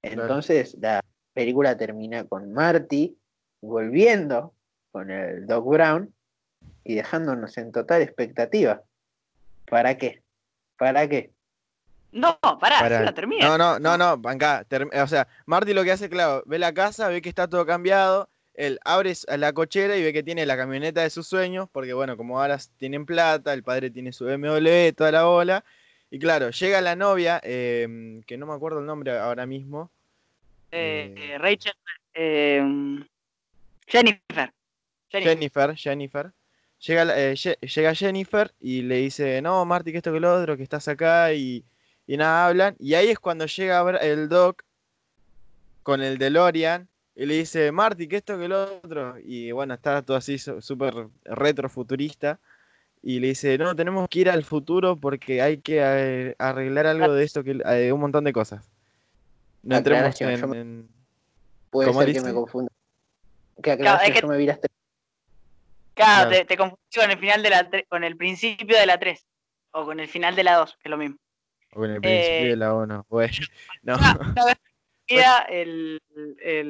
[0.01, 1.01] Entonces la
[1.33, 3.17] película termina con Marty
[3.61, 4.53] volviendo
[4.91, 6.13] con el Doc Brown
[6.83, 8.81] y dejándonos en total expectativa.
[9.69, 10.21] ¿Para qué?
[10.77, 11.31] ¿Para qué?
[12.17, 13.01] No, pará, para...
[13.03, 13.45] la termina.
[13.45, 14.65] No, no, no, no, acá,
[15.03, 18.27] o sea, Marty lo que hace, claro, ve la casa, ve que está todo cambiado,
[18.55, 22.17] él abre la cochera y ve que tiene la camioneta de sus sueños, porque bueno,
[22.17, 25.63] como ahora tienen plata, el padre tiene su BMW, toda la bola.
[26.09, 29.91] Y claro, llega la novia, em, que no me acuerdo el nombre ahora mismo.
[30.71, 31.73] Eh, eh, Rachel.
[32.15, 33.05] Em,
[33.85, 34.51] Jennifer.
[35.09, 35.75] Jennifer.
[35.75, 36.31] Jennifer,
[36.79, 40.63] Llega, eh, llega Jennifer y le dice, no, Marty, que esto que lo otro, que
[40.63, 41.63] estás acá y,
[42.07, 42.75] y nada, hablan.
[42.79, 44.63] Y ahí es cuando llega el Doc
[45.83, 49.15] con el DeLorean y le dice, Marty, que esto, que lo otro.
[49.23, 52.39] Y bueno, está todo así súper retrofuturista.
[53.03, 57.13] Y le dice, no, tenemos que ir al futuro porque hay que eh, arreglar algo
[57.13, 58.69] de esto, que hay un montón de cosas.
[59.63, 60.87] No entremos en,
[61.69, 62.71] Puede ser que me confunda.
[63.61, 64.49] claro, es que yo me vi
[65.93, 69.25] Claro, te, confundí con el final de la con el principio de la 3.
[69.71, 71.17] O con el final de la 2, que es lo mismo.
[71.73, 73.05] O con el principio eh, de la 1.
[73.09, 73.33] Bueno,
[73.83, 73.97] no.
[75.47, 76.01] el,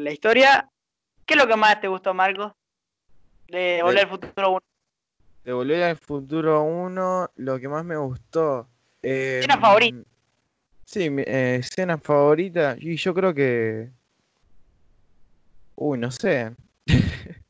[0.03, 0.69] la historia.
[1.25, 2.53] ¿Qué es lo que más te gustó, Marcos?
[3.47, 4.62] De Volver al Futuro 1.
[5.43, 8.67] De Volver al Futuro 1, lo que más me gustó.
[9.01, 10.10] Eh, ¿Escena favorita?
[10.86, 12.75] Sí, eh, escena favorita.
[12.79, 13.89] Y yo creo que.
[15.75, 16.55] Uy, no sé.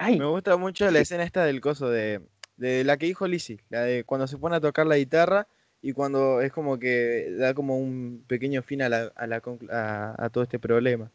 [0.00, 2.20] Me gusta mucho la escena esta del coso de,
[2.56, 5.48] de la que dijo Lizzie, la de cuando se pone a tocar la guitarra
[5.80, 9.42] y cuando es como que da como un pequeño fin a, la, a, la,
[10.18, 11.10] a, todo este problema.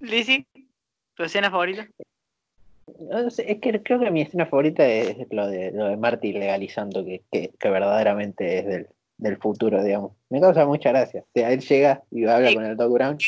[0.00, 0.46] Lizzie,
[1.14, 1.88] ¿tu escena favorita?
[3.38, 7.22] es que creo que mi escena favorita es lo de, lo de Marty legalizando que,
[7.30, 8.88] que, verdaderamente es del,
[9.18, 10.12] del, futuro, digamos.
[10.30, 11.20] Me causa mucha gracia.
[11.20, 13.18] O sea, él llega y habla con el Doc Brown.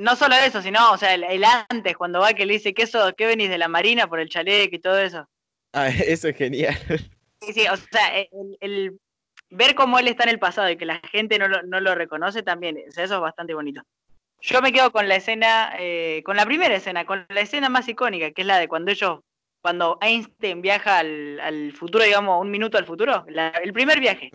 [0.00, 3.12] No solo eso, sino, o sea, el, antes, cuando va que le dice que eso,
[3.14, 5.26] que venís de la marina por el chaleco y todo eso.
[5.72, 6.76] Ah, eso es genial.
[7.40, 8.26] Sí, sí, o sea,
[8.60, 8.98] el,
[9.50, 11.48] ver cómo él está en el pasado y que la gente no
[11.80, 13.82] lo, reconoce también, o sea, eso es bastante bonito.
[14.42, 17.88] Yo me quedo con la escena, eh, con la primera escena, con la escena más
[17.88, 19.20] icónica, que es la de cuando ellos,
[19.60, 24.30] cuando Einstein viaja al, futuro, digamos, un minuto al futuro, el primer viaje.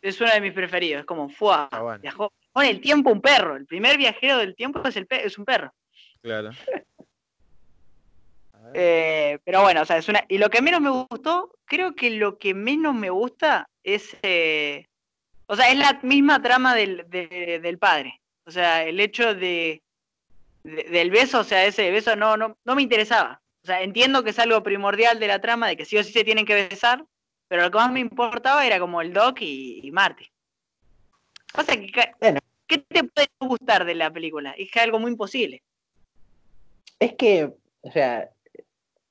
[0.00, 1.68] Es uno de mis preferidos, es como, ¡fua!
[2.00, 3.56] Viajó, pone el tiempo un perro.
[3.56, 5.72] El primer viajero del tiempo es, el pe- es un perro.
[6.22, 6.50] Claro.
[8.74, 10.22] Eh, pero bueno, o sea, es una.
[10.28, 14.16] Y lo que menos me gustó, creo que lo que menos me gusta es.
[14.22, 14.84] eh,
[15.46, 18.20] o sea, es la misma trama del, de- del padre.
[18.44, 19.80] O sea, el hecho de,
[20.64, 23.40] de- del beso, o sea, ese beso no, no, no me interesaba.
[23.62, 26.12] O sea, entiendo que es algo primordial de la trama, de que sí o sí
[26.12, 27.04] se tienen que besar,
[27.48, 30.26] pero lo que más me importaba era como el Doc y, y Marty.
[31.66, 32.40] Que, ca- Bueno.
[32.66, 34.50] ¿qué te puede gustar de la película?
[34.52, 35.62] Es que es algo muy imposible.
[37.00, 37.50] Es que,
[37.80, 38.28] o sea,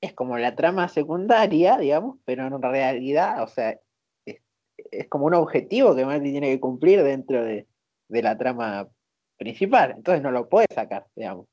[0.01, 3.79] es como la trama secundaria, digamos, pero en realidad, o sea,
[4.25, 7.67] es, como un objetivo que Marty tiene que cumplir dentro de,
[8.07, 8.87] de la trama
[9.37, 9.93] principal.
[9.97, 11.47] Entonces no lo puedes sacar, digamos.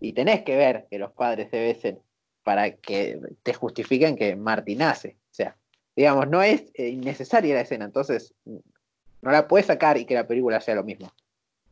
[0.00, 2.00] Y tenés que ver que los padres se besen
[2.42, 5.18] para que te justifiquen que Marty nace.
[5.30, 5.56] O sea,
[5.94, 10.26] digamos, no es eh, innecesaria la escena, entonces no la puedes sacar y que la
[10.26, 11.12] película sea lo mismo.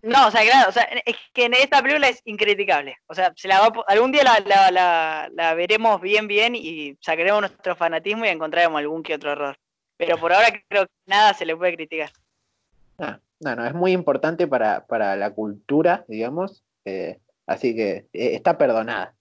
[0.02, 2.96] No, o sea, claro, o sea, es que en esta película es incriticable.
[3.08, 6.96] O sea, se la va algún día la, la- la- la veremos bien, bien y
[7.00, 9.58] sacaremos nuestro fanatismo y encontraremos algún que otro error.
[9.96, 12.10] Pero por ahora creo que nada se le puede criticar.
[12.98, 16.62] Ah, no, no, es muy importante para, para la cultura, digamos.
[16.84, 19.14] eh, así que eh, está perdonada.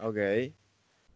[0.00, 0.16] Ok.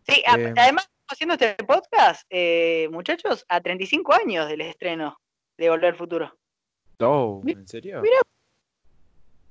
[0.07, 0.55] Sí, a- Eh.
[0.57, 5.17] además, haciendo este podcast, eh, muchachos, a 35 años del estreno
[5.57, 6.37] de Volver al Futuro.
[7.03, 8.01] Oh, ¿en serio?
[8.03, 8.17] mira.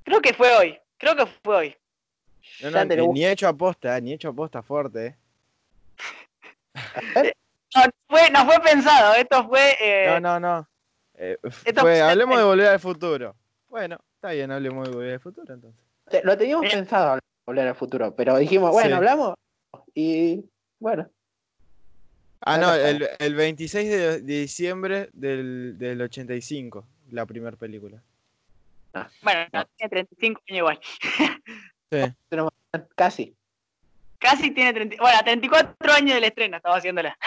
[0.04, 1.76] Creo que fue hoy, creo que fue hoy.
[2.62, 5.06] No, no, ni, hecho aposta, ni hecho aposta fuerte.
[5.08, 5.16] eh.
[7.74, 9.78] No, fue, no fue pensado, esto fue...
[9.80, 10.68] eh, No, no, no.
[11.16, 13.34] Eh, f- Esto fue, fue- hablemos de volver al futuro.
[13.70, 15.80] Bueno, está bien, hablemos de volver al futuro entonces.
[16.26, 16.76] Lo teníamos Mira.
[16.76, 18.94] pensado hablar- volver al futuro, pero dijimos, bueno, Sí.
[18.94, 19.36] hablamos
[19.94, 20.44] y
[20.80, 21.10] bueno,
[22.42, 28.02] Ah, no, el, el 26 de, de diciembre del, del 85, la primera película.
[29.22, 30.80] Bueno, no, tiene 35 años igual.
[31.94, 32.00] Sí.
[32.96, 33.36] casi.
[34.18, 37.18] Casi tiene 30, bueno, a 34 años del estreno estaba haciéndola.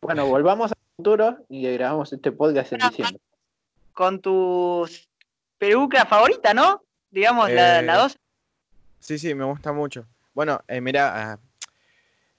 [0.00, 3.20] Bueno, volvamos al futuro y grabamos este podcast en Bueno, diciembre.
[3.92, 4.88] Con tu
[5.58, 6.82] peluca favorita, ¿no?
[7.10, 8.18] Digamos, la, Eh, la 2.
[9.00, 10.06] Sí, sí, me gusta mucho.
[10.32, 11.38] Bueno, eh, mira, ah,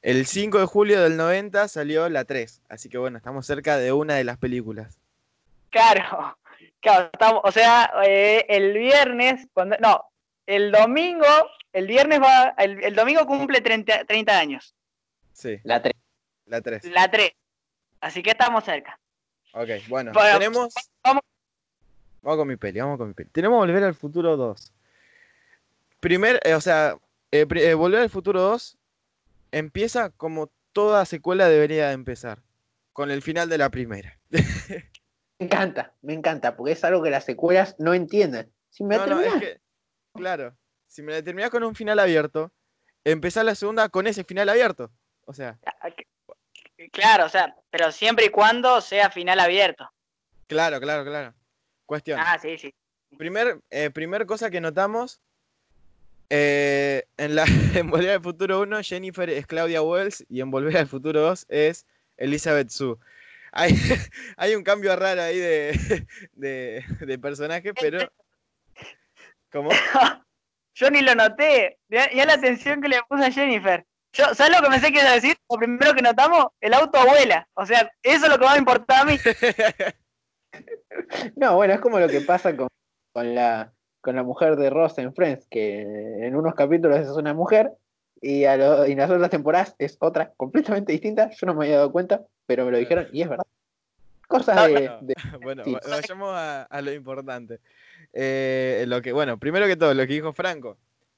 [0.01, 3.91] el 5 de julio del 90 salió la 3, así que bueno, estamos cerca de
[3.91, 4.97] una de las películas.
[5.69, 6.38] Claro,
[6.85, 10.03] claro, estamos, o sea, eh, el viernes, cuando, no,
[10.45, 11.25] el domingo,
[11.73, 14.73] el viernes va, el, el domingo cumple 30, 30 años,
[15.33, 15.93] Sí, La 3.
[16.45, 16.85] la 3.
[16.85, 17.31] la 3.
[17.99, 18.99] Así que estamos cerca.
[19.53, 20.73] Ok, bueno, Bueno, tenemos...
[21.03, 21.21] vamos-
[22.21, 23.29] Vamos con mi peli, vamos con mi peli.
[23.31, 24.73] Tenemos Volver al Futuro 2.
[25.99, 26.95] Primer, eh, o sea,
[27.31, 28.77] eh, eh, Volver al Futuro 2
[29.51, 32.39] empieza como toda secuela debería de empezar,
[32.93, 34.17] con el final de la primera.
[35.39, 38.51] Me encanta, me encanta, porque es algo que las secuelas no entienden.
[38.69, 39.59] Si me No, no, es terminas- que,
[40.13, 40.55] claro,
[40.87, 42.51] si me la terminás con un final abierto,
[43.03, 44.91] empezar la segunda con ese final abierto.
[45.25, 45.57] O sea,
[46.91, 49.89] Claro, o sea, pero siempre y cuando sea final abierto.
[50.47, 51.33] claro, claro, claro.
[51.85, 52.19] Cuestión.
[52.21, 52.73] Ah, sí, sí.
[53.17, 55.21] Primer, eh, primer cosa que notamos,
[56.29, 60.77] eh, en, la, en Volver al Futuro 1, Jennifer es Claudia Wells y en Volver
[60.77, 61.85] al Futuro 2 es
[62.17, 62.97] Elizabeth Sue.
[63.55, 63.73] Hay,
[64.37, 67.99] hay un cambio raro ahí de, de, de personaje, pero...
[69.51, 69.69] ¿Cómo?
[70.75, 71.79] Yo ni lo noté.
[71.87, 73.85] Ya, la atención que le puse a Jennifer.
[74.11, 75.37] Yo, ¿Sabes lo que pensé que iba a decir?
[75.49, 77.47] Lo primero que notamos, el auto vuela.
[77.53, 79.17] O sea, eso es lo que más me importaba a mí.
[81.37, 82.67] No, bueno, es como lo que pasa con,
[83.13, 87.33] con la, con la mujer de Ross en Friends, que en unos capítulos es una
[87.33, 87.71] mujer
[88.21, 91.30] y, a lo- y en las otras temporadas es otra completamente distinta.
[91.32, 93.45] Yo no me había dado cuenta, pero me lo dijeron y es verdad.
[94.28, 94.99] Cosas No, de, no.
[95.01, 95.73] de- Bueno, Sí.
[95.73, 97.60] va- vayamos a, a lo importante.
[98.13, 100.78] Eh, lo que, bueno, primero que todo, lo que dijo Franco.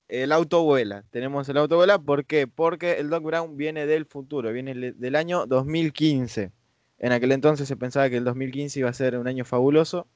[0.09, 1.03] El auto vuela.
[1.11, 2.47] Tenemos el auto vuela, ¿por qué?
[2.47, 6.51] Porque el Doc Brown viene del futuro, viene del año 2015.
[6.99, 10.07] En aquel entonces se pensaba que el 2015 iba a ser un año fabuloso.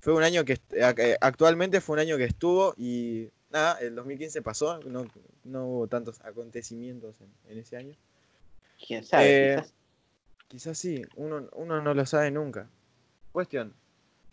[0.00, 4.42] Fue un año que eh, actualmente fue un año que estuvo y nada, el 2015
[4.42, 5.06] pasó, no,
[5.44, 7.94] no hubo tantos acontecimientos en, en ese año.
[8.86, 9.72] quién sabe, Eh, quizás.
[10.48, 12.68] Quizás sí, uno, uno no lo sabe nunca.
[13.32, 13.74] Cuestión.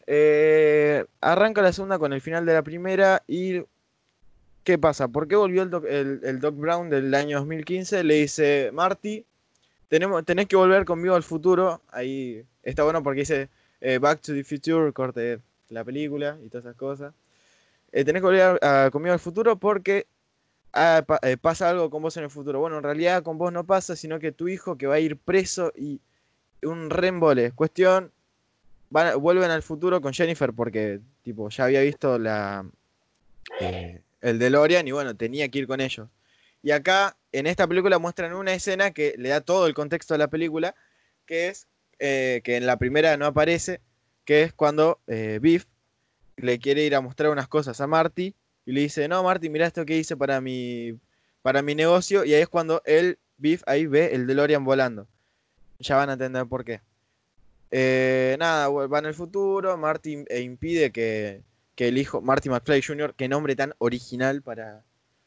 [0.06, 3.62] Eh, arranca la segunda con el final de la primera y
[4.64, 5.08] ¿qué pasa?
[5.08, 8.04] ¿Por qué volvió el Doc, el, el Doc Brown del año 2015?
[8.04, 9.26] Le dice, Marty,
[9.88, 11.82] tenemos, tenés que volver conmigo al futuro.
[11.90, 13.50] Ahí está bueno porque dice
[13.82, 17.14] eh, Back to the Future, corte la película y todas esas cosas.
[17.94, 20.08] Eh, tenés que volver a- a- conmigo al futuro porque
[20.74, 22.60] ah, eh, pasa algo con vos en el futuro.
[22.60, 25.18] Bueno, en realidad con vos no pasa, sino que tu hijo que va a ir
[25.18, 26.02] preso y
[26.64, 27.52] un rembole.
[27.52, 28.12] Cuestión,
[28.90, 32.66] vuelven al futuro con Jennifer porque tipo ya había visto la
[33.60, 36.10] eh, el DeLorean y bueno, tenía que ir con ellos.
[36.64, 40.18] Y acá en esta película muestran una escena que le da todo el contexto a
[40.18, 40.76] la película,
[41.26, 41.68] que es
[42.00, 43.82] eh, que en la primera no aparece,
[44.26, 45.66] que es cuando eh, Biff
[46.38, 49.68] le quiere ir a mostrar unas cosas a Marty y le dice, no, Marty, mira
[49.68, 50.98] esto que hice para mi,
[51.42, 55.08] para mi negocio, y ahí es cuando él, Biff, ahí ve el DeLorean volando.
[55.80, 56.82] Ya van a entender por qué.
[57.72, 61.42] Eh, nada, va en el futuro, Marty e impide que,
[61.76, 64.84] que el hijo, Marty McFly Jr., qué nombre tan original para,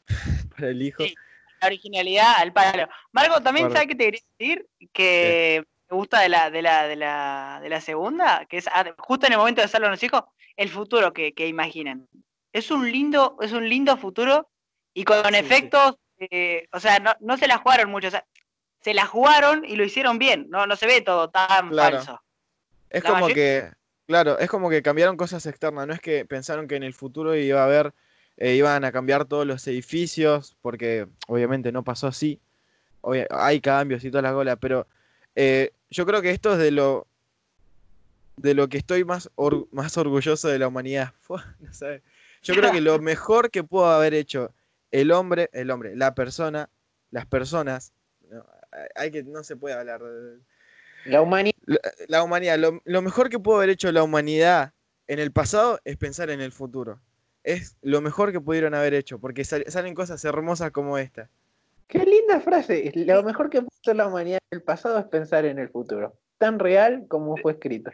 [0.55, 1.03] para el hijo.
[1.03, 1.13] Sí.
[1.61, 2.87] La originalidad al palo.
[3.11, 6.95] Marco, también sabes qué te quería decir que me gusta de la, de la, de
[6.95, 10.03] la, de la segunda, que es ah, justo en el momento de hacerlo a los
[10.03, 10.23] hijos,
[10.57, 12.07] el futuro que, que imaginan.
[12.51, 14.49] Es un lindo, es un lindo futuro
[14.93, 15.37] y con Sí, sí.
[15.37, 18.25] efectos, eh, o sea, no, no se la jugaron mucho, o sea,
[18.81, 21.97] se la jugaron y lo hicieron bien, no, no se ve todo tan Claro.
[21.97, 22.21] falso.
[22.89, 23.71] Es La como mayoría- que,
[24.07, 27.35] claro, es como que cambiaron cosas externas, no es que pensaron que en el futuro
[27.35, 27.93] iba a haber,
[28.37, 32.39] eh, iban a cambiar todos los edificios, porque obviamente no pasó así,
[33.29, 34.87] hay cambios y todas las golas, pero
[35.35, 37.07] eh, yo creo que esto es de lo,
[38.37, 41.13] de lo que estoy más, or- más orgulloso de la humanidad.
[41.19, 42.03] Fua, no sabe.
[42.43, 44.53] Yo creo que lo mejor que pudo haber hecho
[44.91, 46.69] el hombre, el hombre, la persona,
[47.11, 47.93] las personas,
[48.29, 48.45] no,
[48.95, 50.39] hay que, no se puede hablar de,
[51.05, 51.55] La humanidad.
[51.65, 54.73] la, la humanidad, lo, lo mejor que pudo haber hecho la humanidad
[55.07, 56.99] en el pasado es pensar en el futuro.
[57.43, 61.29] Es lo mejor que pudieron haber hecho, porque sal- salen cosas hermosas como esta.
[61.87, 62.91] Qué linda frase.
[62.93, 66.13] Lo mejor que puede hacer la humanidad en el pasado es pensar en el futuro.
[66.37, 67.91] Tan real como fue escrito.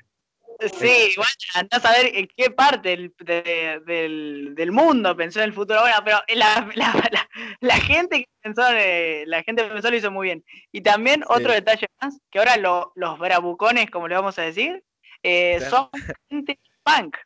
[0.79, 5.45] Sí, igual andás a ver en qué parte del, de- del, del mundo pensó en
[5.45, 5.81] el futuro.
[5.81, 10.11] Bueno, pero la, la, la- la gente que pensó, eh, la gente pensó lo hizo
[10.11, 10.45] muy bien.
[10.71, 14.83] Y también otro detalle más, que ahora lo- los bravucones, como le vamos a decir,
[15.23, 15.89] eh, son
[16.29, 17.17] gente punk.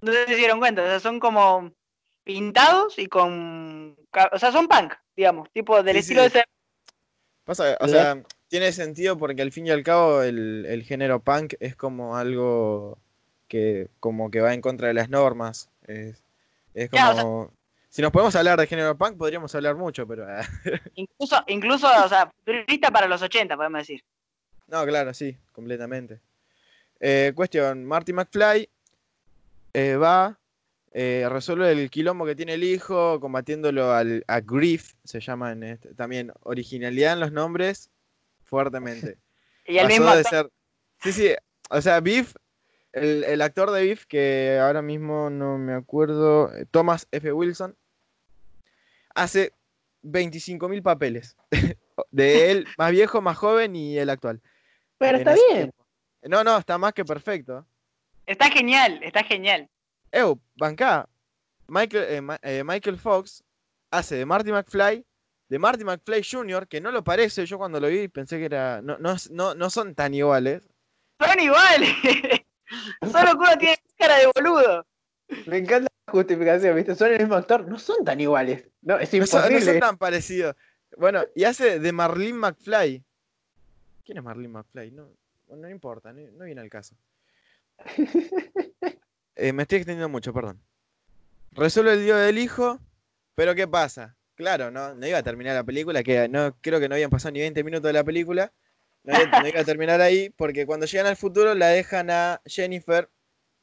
[0.00, 1.72] No sé si se dieron cuenta, o sea, son como
[2.24, 3.96] pintados y con...
[4.32, 6.28] O sea, son punk, digamos, tipo del Sí, estilo sí.
[6.30, 6.44] de ese...
[7.44, 11.54] Pasa, o sea, tiene sentido porque al fin y al cabo el, el género punk
[11.58, 12.98] es como algo
[13.48, 15.70] que como que va en contra de las normas.
[15.86, 16.22] Es,
[16.74, 17.50] es Ya, o sea- como...
[17.88, 20.26] si nos podemos hablar de género punk, podríamos hablar mucho, pero...
[20.28, 20.42] ah,
[20.96, 24.04] Incluso, incluso, o sea, futurista para los 80, podemos decir.
[24.68, 26.20] No, claro, sí, completamente.
[27.00, 28.68] Eh, cuestión, Marty McFly
[29.72, 30.38] eh, va,
[30.92, 35.62] eh, resuelve el quilombo que tiene el hijo, combatiéndolo al, a Griff, se llama en
[35.62, 37.88] este- también originalidad en los nombres,
[38.52, 39.16] fuertemente.
[39.64, 40.50] Y al Pasó mismo de ser.
[41.04, 41.34] Sí, sí,
[41.70, 42.34] o sea, Biff,
[42.92, 47.32] el, el actor de Biff, que ahora mismo no me acuerdo, Thomas F.
[47.32, 47.76] Wilson,
[49.14, 49.52] hace
[50.02, 51.36] 25.000 papeles.
[52.10, 54.42] De él, más viejo, más joven y el actual.
[54.98, 55.56] Pero en está bien.
[55.56, 55.86] tiempo.
[56.22, 57.64] No, no, está más que perfecto.
[58.26, 59.68] Está genial, está genial.
[60.10, 61.08] Ew, banca.
[61.68, 63.44] Michael, eh, eh, Michael Fox
[63.92, 65.06] hace de Marty McFly,
[65.52, 67.44] de Marty McFly Jr., que no lo parece.
[67.44, 68.80] Yo cuando lo vi pensé que era.
[68.80, 70.66] No, no, no, no son tan iguales.
[71.20, 71.90] Son iguales.
[73.02, 74.86] Solo que uno tiene cara de boludo.
[75.44, 76.94] Me encanta la justificación, ¿viste?
[76.94, 77.68] Son el mismo actor.
[77.68, 78.66] No son tan iguales.
[78.80, 79.78] No, es No son, no son imposible.
[79.78, 80.56] tan parecidos.
[80.96, 83.04] Bueno, y hace de Marlene McFly.
[84.06, 84.90] ¿Quién es Marlene McFly?
[84.92, 85.10] No,
[85.54, 86.96] no importa, no, no viene al caso.
[89.34, 90.62] Eh, me estoy extendiendo mucho, perdón.
[91.52, 92.78] Resuelve el día del hijo,
[93.34, 94.14] pero ¿qué pasa?
[94.34, 97.32] Claro, no, no iba a terminar la película, que no creo que no habían pasado
[97.32, 98.52] ni 20 minutos de la película.
[99.04, 102.40] No iba, no iba a terminar ahí, porque cuando llegan al futuro la dejan a
[102.46, 103.08] Jennifer.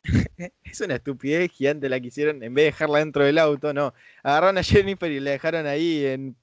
[0.64, 3.94] es una estupidez gigante la que hicieron, en vez de dejarla dentro del auto, no.
[4.24, 6.36] Agarraron a Jennifer y la dejaron ahí en,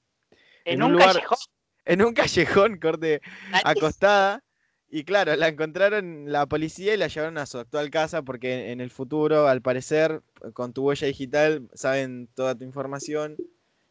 [0.65, 1.37] En, En un, un lugar- callejón.
[1.85, 3.21] en un callejón, corte,
[3.63, 4.43] acostada.
[4.89, 8.79] Y claro, la encontraron la policía y la llevaron a su actual casa porque en
[8.79, 10.21] el futuro, al parecer,
[10.53, 13.35] con tu huella digital, saben toda tu información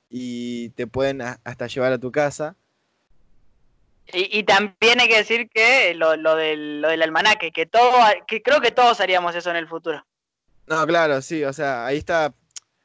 [0.08, 2.56] y te pueden hasta llevar a tu casa.
[4.12, 7.92] Y, y también hay que decir que lo, lo del, lo del almanaque, que todo,
[8.28, 10.06] que creo que todos haríamos eso en el futuro.
[10.68, 12.32] No, claro, sí, o sea, ahí está.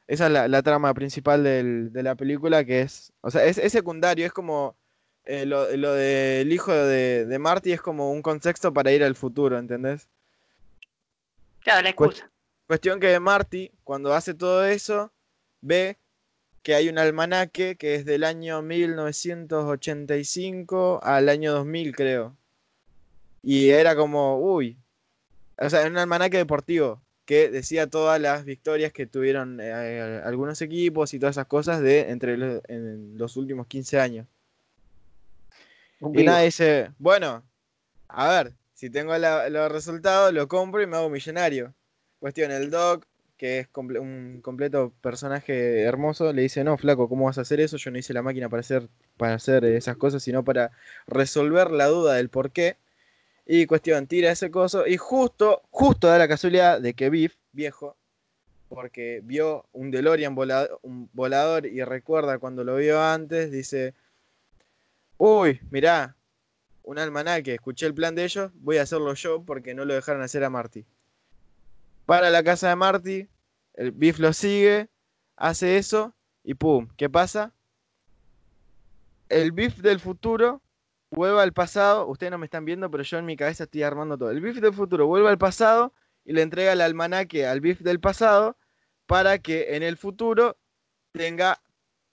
[0.08, 3.12] Esa es la, la trama principal del- de la película, que es.
[3.20, 4.76] O sea, es, es secundario, es como.
[5.24, 9.14] eh, lo, lo del hijo de, de Marty es como un contexto para ir al
[9.14, 10.08] futuro, ¿entendés?
[11.60, 12.28] Claro, la excusa.
[12.66, 15.12] Cuestión que Marty, cuando hace todo eso,
[15.60, 15.96] ve
[16.62, 22.36] que hay un almanaque que es del año 1985 al año 2000, creo.
[23.42, 24.76] Y era como, uy.
[25.58, 31.14] O sea, un almanaque deportivo que decía todas las victorias que tuvieron eh, algunos equipos
[31.14, 34.26] y todas esas cosas de entre los, en los últimos 15 años.
[36.00, 37.44] Un Y nada, dice, bueno,
[38.08, 41.72] a ver, si tengo la- los resultados, lo compro y me hago millonario.
[42.18, 43.06] Cuestión, el Doc,
[43.42, 47.76] que es un completo personaje hermoso, le dice, no, flaco, ¿cómo vas a hacer eso?
[47.76, 50.70] Yo no hice la máquina para hacer, para hacer esas cosas, sino para
[51.08, 52.76] resolver la duda del por qué.
[53.44, 57.96] Y cuestión, tira ese coso y justo, justo da la casualidad de que Biff, viejo,
[58.68, 60.36] porque vio un DeLorean
[60.82, 63.94] un volador y recuerda cuando lo vio antes, dice,
[65.18, 66.14] uy, mirá,
[66.84, 70.22] un almanaque, escuché el plan de ellos, voy a hacerlo yo porque no lo dejaron
[70.22, 70.84] hacer a Marty.
[72.06, 73.28] Para la casa de Marty,
[73.74, 74.88] el Biff lo sigue,
[75.36, 77.52] hace eso y pum, ¿qué pasa?
[79.28, 80.60] El Biff del futuro
[81.10, 84.18] vuelve al pasado, ustedes no me están viendo, pero yo en mi cabeza estoy armando
[84.18, 84.30] todo.
[84.30, 85.92] El Biff del futuro vuelve al pasado
[86.24, 88.56] y le entrega el almanaque al Biff del pasado
[89.06, 90.56] para que en el futuro
[91.12, 91.60] tenga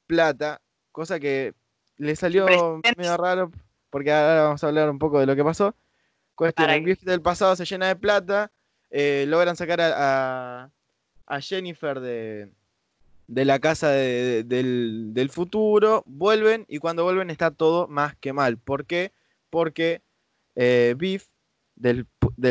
[0.07, 0.61] plata,
[0.91, 1.53] cosa que
[1.97, 2.45] le salió
[2.97, 3.51] medio raro,
[3.89, 5.75] porque ahora vamos a hablar un poco de lo que pasó.
[6.35, 8.51] Cuestión, el Biff del pasado se llena de plata,
[8.91, 10.71] eh, logran sacar a,
[11.27, 12.51] a- Jennifer de,
[13.27, 14.63] la casa de- de-
[15.13, 18.57] del, futuro, vuelven y cuando vuelven está todo más que mal.
[18.57, 19.11] ¿Por qué?
[19.49, 20.01] Porque
[20.55, 21.27] eh, Biff
[21.75, 22.07] del,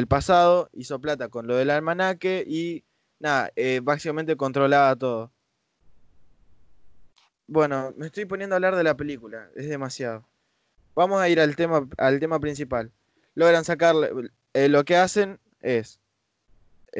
[0.06, 2.84] pasado hizo plata con lo del almanaque y
[3.20, 5.30] nada, eh, básicamente controlaba todo.
[7.46, 10.24] Bueno, me estoy poniendo a hablar de la película, es demasiado.
[10.94, 12.90] Vamos a ir al tema, al tema principal.
[13.34, 14.10] Logran sacarle,
[14.52, 16.00] eh, lo que hacen es,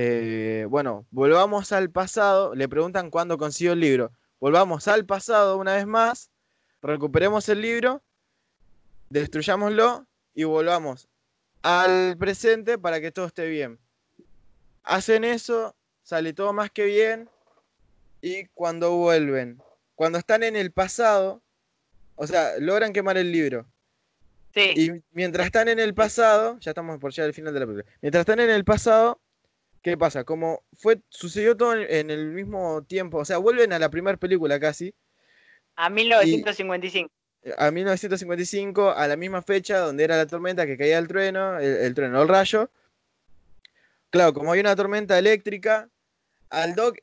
[0.01, 4.12] eh, bueno, volvamos al pasado, le preguntan cuándo consiguió el libro.
[4.38, 6.30] Volvamos al pasado una vez más,
[6.80, 8.01] recuperemos el libro,
[9.11, 11.09] destruyámoslo y volvamos
[11.62, 13.80] al presente para que todo esté bien.
[14.84, 15.74] Hacen eso,
[16.05, 17.28] sale todo más que bien
[18.20, 19.61] y cuando vuelven,
[19.96, 21.42] cuando están en el pasado,
[22.14, 23.66] o sea, logran quemar el libro.
[24.55, 24.74] Sí.
[24.76, 27.96] Y mientras están en el pasado, ya estamos por llegar al final de la película.
[28.01, 29.20] Mientras están en el pasado,
[29.82, 30.24] ¿qué pasa?
[30.24, 34.58] Como fue, sucedió todo en, el mismo tiempo, o sea, vuelven a la primera película
[34.58, 34.94] casi,
[35.76, 37.10] A 1955.
[37.56, 41.76] a 1955, a la misma fecha donde era la tormenta que caía el trueno, el,
[41.76, 42.70] el trueno, el rayo.
[44.10, 45.88] Claro, como hay una tormenta eléctrica,
[46.50, 46.96] al Doc,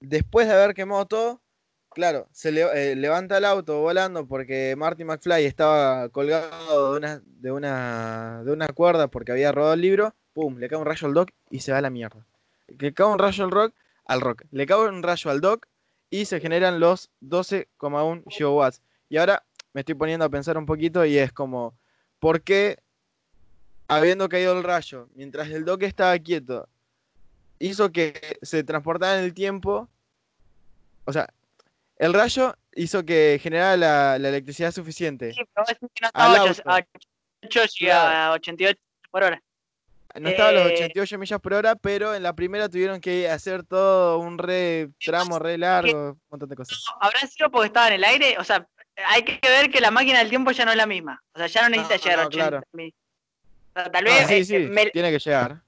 [0.00, 1.40] después de haber quemado todo,
[1.90, 7.22] claro, se le- eh, levanta el auto volando porque Marty McFly estaba colgado de una,
[7.24, 11.06] de, una, de una cuerda porque había robado el libro, pum, le cae un rayo
[11.08, 12.24] al Doc y se va a la mierda.
[12.68, 13.74] Le cae un rayo al rock,
[14.06, 15.66] al rock, le cae un rayo al Doc
[16.10, 18.82] y se generan los 12,1 gigawatts.
[19.08, 21.74] Y ahora me estoy poniendo a pensar un poquito y es como,
[22.18, 22.78] ¿por qué
[23.88, 26.68] habiendo caído el rayo, mientras el Doc estaba quieto,
[27.58, 29.88] hizo que se transportara en el tiempo?
[31.04, 31.28] O sea,
[31.96, 35.32] el rayo hizo que generara la, la electricidad suficiente.
[35.32, 36.70] Sí, pero decís que no estaba a ocho- auto.
[36.70, 36.86] a
[37.46, 39.42] 88 y a 88 por hora.
[40.18, 43.28] No estaba a los Eh, 88 millas por hora, pero en la primera tuvieron que
[43.30, 46.82] hacer todo un re tramo re largo, un montón de cosas.
[47.00, 48.36] ¿Habrá sido porque estaba en el aire?
[48.38, 48.66] O sea,
[49.06, 51.22] hay que ver que la máquina del tiempo ya no es la misma.
[51.32, 52.62] O sea, ya no necesita No, llegar a no, 80 claro.
[52.72, 52.94] mil.
[53.74, 55.60] O sea, tal Ah, vez sí, eh, sí, me- tiene que llegar.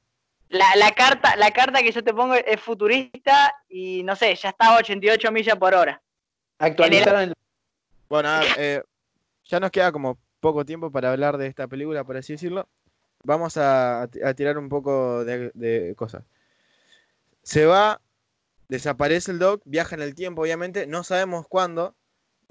[0.48, 4.48] la, la carta, la carta que yo te pongo es futurista y no sé, ya
[4.50, 6.02] estaba a 88 millas por hora.
[6.58, 7.34] Actualizaron el-
[8.08, 8.82] Bueno, a ver, eh,
[9.44, 12.68] ya nos queda como poco tiempo para hablar de esta película, por así decirlo.
[13.24, 16.24] Vamos a, tirar un poco de, cosas.
[17.42, 18.00] Se va,
[18.68, 20.86] desaparece el Doc, viaja en el tiempo, obviamente.
[20.86, 21.94] No sabemos cuándo,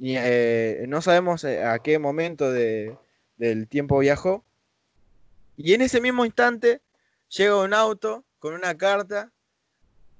[0.02, 2.98] eh, no sabemos eh, a qué momento de-
[3.38, 4.46] del tiempo viajó.
[5.58, 6.82] Y en ese mismo instante
[7.30, 9.32] llega un auto con una carta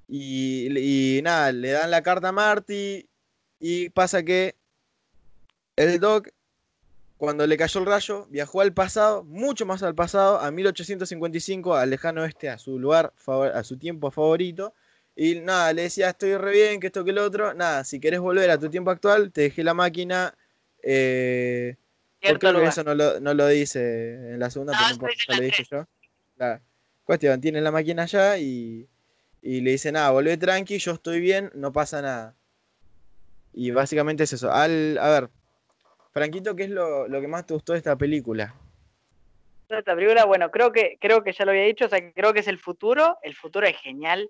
[0.08, 3.08] y, y nada, le dan la carta a Marty
[3.60, 4.56] y pasa que
[5.76, 6.30] el Doc,
[7.22, 11.92] cuando le cayó el rayo, viajó al pasado, mucho más al pasado, a 1855, al
[11.92, 13.14] lejano oeste, a su lugar,
[13.54, 14.74] a su tiempo favorito.
[15.16, 17.54] Y nada, le decía, estoy re bien, que esto, que lo otro.
[17.54, 20.34] Nada, si querés volver a tu tiempo actual, te dejé la máquina.
[20.82, 21.76] Eh,
[22.22, 22.70] ¿Por Cierto qué que lugar.
[22.70, 24.74] eso no lo, no lo dice en la segunda?
[24.74, 25.88] No, pero no lo dije yo.
[26.38, 26.60] La
[27.04, 28.88] cuestión, tiene la máquina allá y,
[29.44, 32.36] y le dice, nada, volvé tranqui, yo estoy bien, no pasa nada.
[33.54, 34.52] Y básicamente es eso.
[34.52, 35.30] Al, a ver,
[36.12, 38.54] Franquito, ¿qué es lo, lo que más te gustó de esta película?
[39.70, 42.42] Esta película, bueno, creo que, creo que ya lo había dicho, o sea, creo que
[42.42, 44.30] es el futuro, el futuro es genial.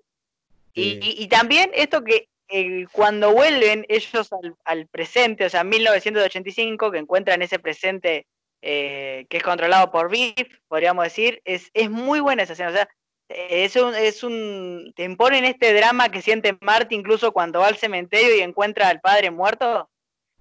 [0.74, 1.00] Y, Sí.
[1.02, 6.90] y- y también esto que eh, cuando vuelven ellos al, al presente, o sea, 1985,
[6.90, 8.26] que encuentran ese presente
[8.60, 12.72] eh, que es controlado por Biff, podríamos decir, es, es muy buena esa escena, o
[12.72, 12.88] sea,
[13.28, 17.76] es un, es un, te imponen este drama que siente Marty incluso cuando va al
[17.76, 19.88] cementerio y encuentra al padre muerto.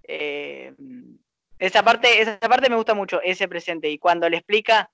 [0.04, 0.74] Eh,
[1.62, 4.90] esa parte, esa parte me gusta mucho, ese presente, y cuando le explica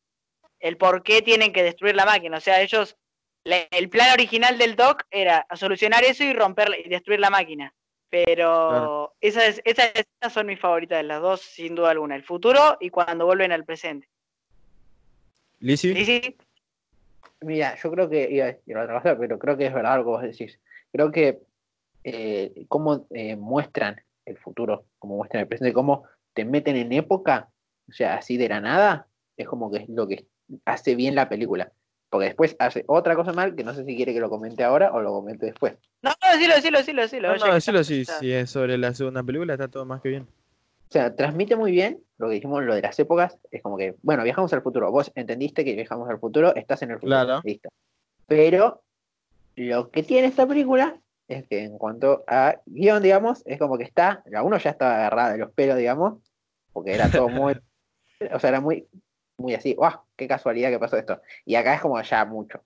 [0.59, 2.37] el por qué tienen que destruir la máquina.
[2.37, 2.97] O sea, ellos,
[3.45, 7.73] el plan original del Doc era solucionar eso y romper y destruir la máquina.
[8.09, 9.13] Pero Claro.
[9.21, 12.15] esas, esas escenas son mis favoritas de las dos, sin duda alguna.
[12.15, 14.09] El futuro y cuando vuelven al presente.
[15.59, 16.37] Lizzy, sí.
[17.41, 20.03] Mira, yo creo que iba a decir otra cosa, pero creo que es verdad lo
[20.03, 20.59] que vos decís.
[20.91, 21.39] Creo que
[22.03, 26.03] eh, cómo eh, muestran el futuro, cómo muestran el presente, cómo
[26.37, 27.49] te meten en época,
[27.89, 29.07] o sea, así de la nada,
[29.37, 30.27] es como que es lo que
[30.65, 31.71] hace bien la película.
[32.11, 34.91] Porque después hace otra cosa mal que no sé si quiere que lo comente ahora
[34.93, 35.73] o lo comente después.
[36.03, 37.27] No, no, decilo, decilo, decilo, decilo.
[37.29, 40.09] no, no, decilo estamos- si, si es sobre la segunda película, está todo más que
[40.09, 40.23] bien.
[40.23, 43.39] O sea, transmite muy bien lo que dijimos, lo de las épocas.
[43.49, 44.91] Es como que, bueno, viajamos al futuro.
[44.91, 47.09] Vos entendiste que viajamos al futuro, estás en el futuro.
[47.09, 47.41] Claro.
[47.43, 47.67] Listo.
[48.27, 48.83] Pero
[49.55, 50.95] lo que tiene esta película
[51.27, 54.95] es que en cuanto a guion, digamos, es como que está, la uno ya estaba
[54.95, 56.19] agarrada de los pelos, digamos,
[56.71, 57.59] porque era todo muy,
[58.33, 58.87] o sea, era muy,
[59.37, 60.01] muy así, ¡guau!
[60.15, 61.21] ¡Qué casualidad que pasó esto!
[61.45, 62.61] Y acá es como ya mucho.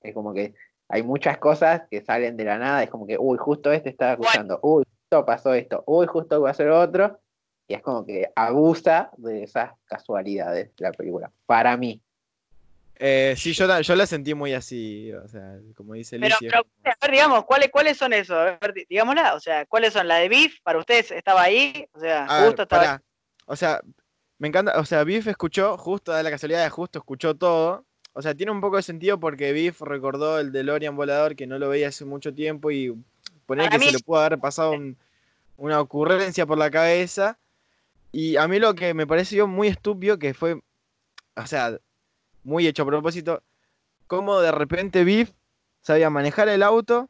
[0.00, 0.54] Es como que
[0.88, 4.12] hay muchas cosas que salen de la nada, es como que, uy, justo este estaba
[4.12, 7.20] escuchando, uy, justo pasó esto, uy, justo va a ser otro.
[7.66, 11.32] Y es como que abusa de esas casualidades de la película.
[11.46, 12.02] Para mí.
[12.96, 16.40] Eh, sí, yo la, yo la sentí muy así, o sea, como dice Pero, es
[16.40, 18.36] pero, como- a ver, digamos, ¿cuáles, ¿cuáles son esos?
[18.36, 20.06] A ver, di- digámosla, o sea, ¿cuáles son?
[20.06, 20.54] ¿La de Beef?
[20.62, 21.86] ¿Para ustedes estaba ahí?
[21.92, 23.02] O sea, A ver, justo estaba pará.
[23.46, 23.80] O sea,
[24.38, 27.84] me encanta, o sea, Biff escuchó, justo da la casualidad de justo escuchó todo.
[28.12, 31.58] O sea, tiene un poco de sentido porque Biff recordó el DeLorean volador que no
[31.58, 32.94] lo veía hace mucho tiempo y
[33.44, 34.96] poner que mí- se le pudo haber pasado un-
[35.56, 37.38] una ocurrencia por la cabeza.
[38.12, 40.60] Y a mí lo que me pareció muy estúpido, que fue,
[41.36, 41.78] o sea,
[42.44, 43.42] muy hecho a propósito,
[44.06, 45.32] como de repente Biff
[45.80, 47.08] sabía manejar el auto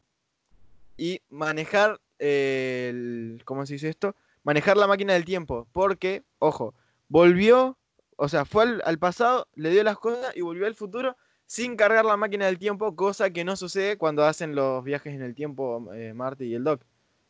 [0.96, 4.14] y manejar el, ¿cómo se dice esto?
[4.44, 6.74] Manejar la máquina del tiempo, porque, ojo,
[7.08, 7.76] volvió,
[8.16, 11.16] o sea, fue al, al pasado, le dio las cosas y volvió al futuro
[11.46, 15.22] sin cargar la máquina del tiempo, cosa que no sucede cuando hacen los viajes en
[15.22, 16.82] el tiempo eh, Marty y el Doc,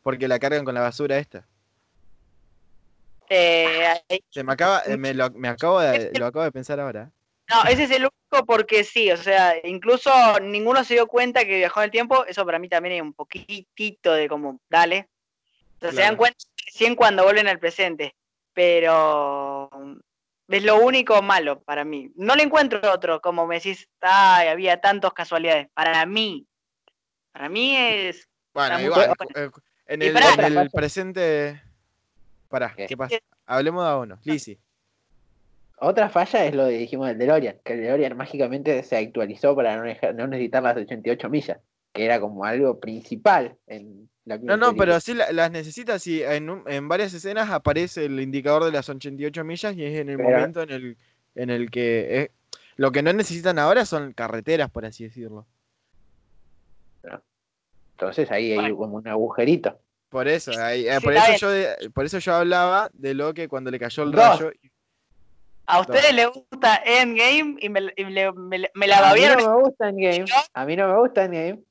[0.03, 1.45] porque la cargan con la basura esta.
[3.29, 4.23] eh, ahí.
[4.29, 7.11] Se me acaba, eh, me lo, me acabo de, lo acabo de pensar ahora.
[7.49, 11.57] No, ese es el único porque sí, o sea, incluso ninguno se dio cuenta que
[11.57, 15.09] viajó en el tiempo, eso para mí también es un poquitito de como, dale.
[15.77, 18.15] O sea, se dan cuenta recién cuando vuelven al presente,
[18.53, 19.69] pero
[20.47, 22.11] es lo único malo para mí.
[22.15, 25.67] No le encuentro otro, como me decís, ay, había tantas casualidades.
[25.73, 26.47] Para mí,
[27.31, 28.27] para mí es...
[28.53, 29.49] Bueno, igual, eh,
[29.87, 30.47] en el, pará.
[30.47, 31.61] en el presente...
[32.47, 32.87] Pará, ¿Qué?
[32.87, 33.17] ¿qué pasa?
[33.45, 34.19] Hablemos de a uno.
[34.23, 34.57] Lizzy.
[35.77, 39.75] Otra falla es lo que dijimos del DeLorean, que el DeLorean mágicamente se actualizó para
[39.77, 41.57] no, dejar- no necesitar las 88 millas,
[41.93, 46.23] que era como algo principal en la No, no, pero sí la- las necesitas y
[46.23, 50.09] en, un- en varias escenas aparece el indicador de las 88 millas y es en
[50.09, 50.97] el Pero- momento en el,
[51.35, 52.21] en el que...
[52.21, 52.31] eh,
[52.77, 55.45] lo que no necesitan ahora son carreteras, por así decirlo.
[57.93, 58.77] Entonces ahí hay Bueno.
[58.77, 59.79] como un agujerito.
[60.09, 61.33] Por eso, ahí- eh, Sí, por, eso
[61.81, 64.39] yo, por eso yo hablaba de lo que cuando le cayó el Dos.
[64.41, 64.51] rayo...
[65.67, 69.57] A ustedes les gusta Endgame y me, y me- me la A mí babieron no
[69.57, 70.25] me gusta Endgame.
[70.53, 71.63] A mí no me gusta Endgame.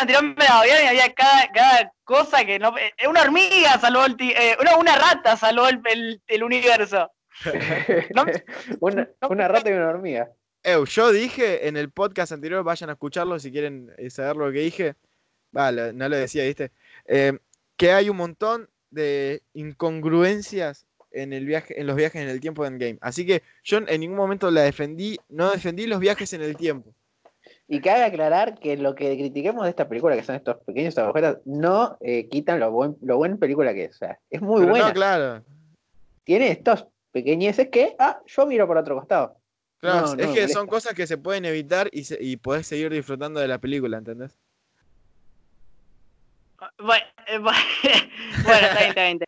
[0.00, 2.76] anterior me la babieron y había cada, cada cosa que no...
[2.78, 4.16] eh, una hormiga salvó el...
[4.20, 7.10] eh, una, una rata salvó el, el- el universo.
[8.14, 8.24] No-
[8.80, 10.30] una, rata y una hormiga.
[10.62, 14.50] Eu, yo dije en el podcast anterior, vayan a escucharlo si quieren eh, saber lo
[14.52, 14.94] que dije.
[15.56, 16.72] Va, lo- no lo decía, ¿viste?
[17.06, 17.38] Eh,
[17.76, 22.62] que hay un montón de incongruencias en el viaje, en los viajes en el tiempo
[22.62, 22.98] de Endgame.
[23.00, 26.94] Así que yo en ningún momento la defendí, no defendí los viajes en el tiempo.
[27.66, 31.38] Y cabe aclarar que lo que critiquemos de esta película, que son estos pequeños agujeros,
[31.44, 33.94] no eh, quitan lo buen, lo buena película que es.
[33.96, 34.88] O sea, es muy Pero buena.
[34.88, 35.44] no, claro.
[36.24, 39.36] Tiene estos pequeñeces que, ah, yo miro por otro costado.
[39.80, 42.66] Claro, No, es no que son cosas que se pueden evitar y, se- y podés
[42.66, 44.36] seguir disfrutando de la película, ¿entendés?
[46.78, 47.58] Bueno, eh, bueno,
[48.44, 48.88] bueno, está bien, está bien.
[48.88, 49.18] está bien.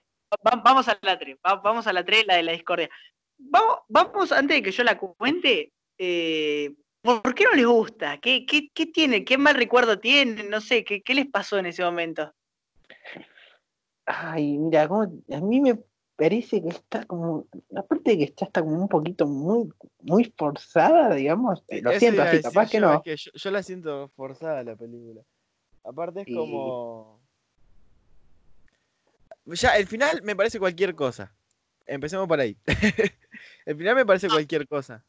[0.46, 2.88] Va- Vamos a la 3, vamos a la 3, la de la discordia.
[3.38, 8.18] Vamos, vamos antes de que yo la cuente, eh, ¿por qué no les gusta?
[8.18, 9.24] ¿Qué, qué, qué tienen?
[9.24, 10.48] ¿Qué mal recuerdo tienen?
[10.50, 12.32] No sé, ¿qué, qué les pasó en ese momento?
[14.06, 15.78] Ay, mira, como, a mí me
[16.16, 19.70] parece que está como, aparte de que está, está como un poquito muy,
[20.00, 21.62] muy forzada, digamos.
[21.68, 22.94] Sí, Lo eso siento así, decir capaz que no.
[22.94, 25.22] es que yo, yo la siento forzada la película.
[25.84, 27.20] Aparte es Y- como.
[29.54, 31.34] Ya, el final me parece cualquier cosa.
[31.86, 32.56] Empecemos por ahí.
[33.66, 35.04] el final me parece cualquier cosa.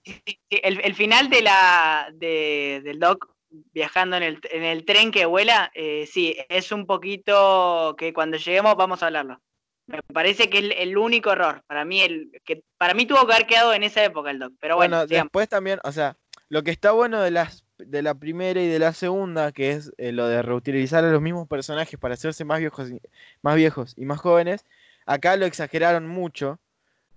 [0.49, 5.25] El, el final de la, de- del doc viajando en el, en el tren que
[5.25, 9.41] vuela, eh, sí, es un poquito que cuando lleguemos vamos a hablarlo.
[9.87, 11.61] Me parece que es el, el único error.
[11.67, 14.53] Para mí, el, que para mí tuvo que haber quedado en esa época el doc.
[14.59, 16.15] Pero bueno, Bueno, después también, o sea,
[16.47, 19.91] lo que está bueno de las de la primera y de la segunda, que es
[19.97, 23.01] eh, lo de reutilizar a los mismos personajes para hacerse más viejos, y,
[23.41, 24.65] más viejos y más jóvenes,
[25.05, 26.59] acá lo exageraron mucho,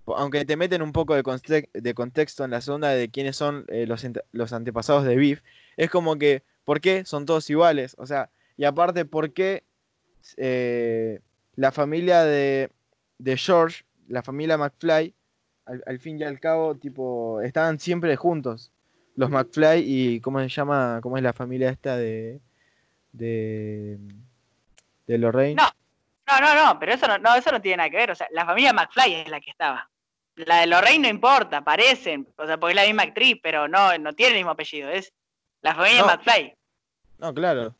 [0.05, 3.85] aunque te meten un poco de, de contexto en la segunda de quiénes son eh,
[3.87, 5.41] los, los, antepasados de Biff,
[5.77, 7.95] es como que, ¿por qué son todos iguales?
[7.97, 9.63] O sea, y aparte, ¿por qué
[10.37, 11.21] eh,
[11.55, 12.69] la familia de,
[13.17, 15.13] de, George, la familia McFly,
[15.65, 18.71] al, al fin y al cabo, tipo, estaban siempre juntos?
[19.15, 22.41] Los McFly y cómo se llama, cómo es la familia esta de
[23.17, 23.97] de,
[25.07, 25.55] de Lorraine.
[25.55, 25.69] No,
[26.27, 28.11] no, no, no, pero eso no, eso no tiene nada que ver.
[28.11, 29.89] O sea, la familia McFly es la que estaba.
[30.35, 33.97] La de Lorraine no importa, parecen, o sea, porque es la misma actriz, pero no,
[33.97, 35.13] no tiene el mismo apellido, es
[35.61, 36.53] la familia McFly.
[37.19, 37.73] No, claro.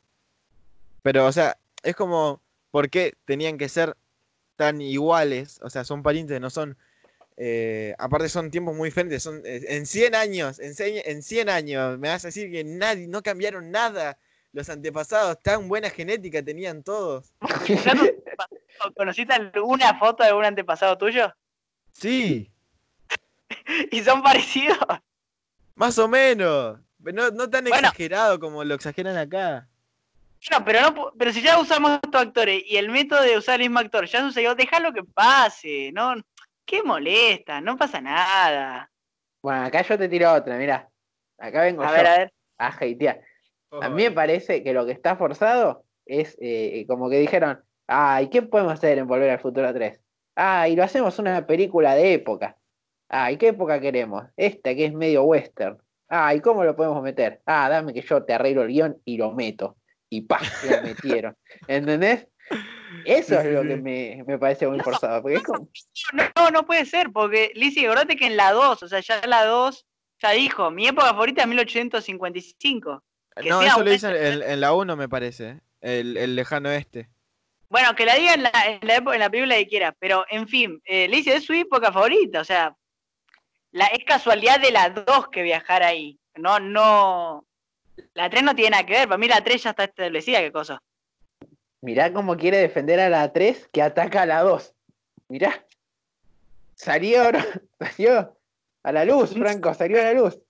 [1.01, 3.97] Pero, o sea, es como, ¿por qué tenían que ser
[4.55, 5.59] tan iguales?
[5.63, 6.77] O sea, son parientes, no son
[7.37, 12.09] eh, aparte son tiempos muy diferentes, son eh, en 100 años, en 100, años, me
[12.09, 14.17] vas a decir que nadie, no cambiaron nada.
[14.53, 17.33] Los antepasados, tan buena genética tenían todos.
[18.95, 21.33] ¿Conociste alguna foto de algún antepasado tuyo?
[21.91, 22.49] Sí.
[23.91, 24.77] ¿Y son parecidos?
[25.75, 26.79] Más o menos.
[26.99, 29.67] No, no tan exagerado como lo exageran acá.
[30.51, 33.67] No, pero no, pero si ya usamos estos actores y el método de usar el
[33.67, 36.15] mismo actor ya sucedió, déjalo que pase, ¿no?
[36.65, 37.61] ¿Qué molesta?
[37.61, 38.91] No pasa nada.
[39.41, 40.89] Bueno, acá yo te tiro otra, mira.
[41.37, 42.33] Acá vengo a yo ver, a ver.
[42.57, 43.21] a hatear.
[43.81, 48.29] A mí me parece que lo que está forzado es eh, como que dijeron, ay,
[48.29, 49.99] ¿qué podemos hacer en Volver al Futuro 3?
[50.35, 52.57] Ah, y lo hacemos una película de época.
[53.09, 54.25] Ah, ¿y qué época queremos?
[54.35, 55.77] Esta que es medio western.
[56.07, 57.41] Ah, ¿y cómo lo podemos meter?
[57.45, 59.77] Ah, dame que yo te arreglo el guion y lo meto.
[60.09, 60.39] Y pa,
[60.69, 61.37] lo metieron.
[61.67, 62.27] ¿Entendés?
[63.03, 65.21] Eso es lo que me, parece muy forzado.
[65.21, 65.41] Porque
[66.35, 69.45] no, no, puede ser, porque Lizzie, acordate que en la 2, o sea, ya la
[69.45, 69.85] 2
[70.21, 73.03] ya dijo, mi época favorita es 1855.
[73.47, 77.09] no, eso lo dice en, la 1, me parece, el, lejano este.
[77.69, 80.47] Bueno, que la diga en la, en la, en la película que quiera, pero en
[80.47, 82.75] fin, eh, Lizzie es su época favorita, o sea,
[83.71, 86.17] la, es casualidad de la 2 que viajar ahí.
[86.35, 87.45] No, no.
[88.13, 90.51] La 3 no tiene nada que ver, para mí la 3 ya está establecida, qué
[90.51, 90.81] cosa.
[91.85, 94.73] Mirá cómo quiere defender a la 3 que ataca a la 2.
[95.27, 95.63] Mirá.
[96.73, 97.25] Salió,
[97.79, 98.35] salió
[98.81, 100.41] a la luz, Franco, salió a la luz.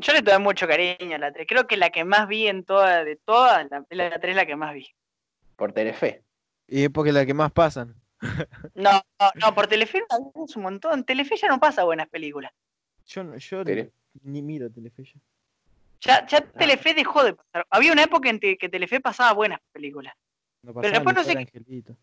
[0.00, 1.46] Yo le doy mucho cariño a la 3.
[1.48, 4.44] Creo que la que más vi en toda, de todas, la, la 3 es la
[4.44, 4.86] que más vi.
[5.56, 6.22] Por Telefe.
[6.66, 7.94] Y es porque es la que más pasan.
[8.74, 10.02] No, no, no por Telefe
[10.44, 11.04] es un montón.
[11.04, 12.52] Telefe ya no pasa buenas películas.
[13.06, 13.64] Yo, yo
[14.22, 15.12] ni miro Telefe ya.
[16.00, 16.58] Ya, ya ah.
[16.58, 17.66] Telefe dejó de pasar.
[17.70, 20.14] Había una época en que Telefe pasaba buenas películas.
[20.62, 21.46] pero después no sé.
[21.46, 21.94] Qué...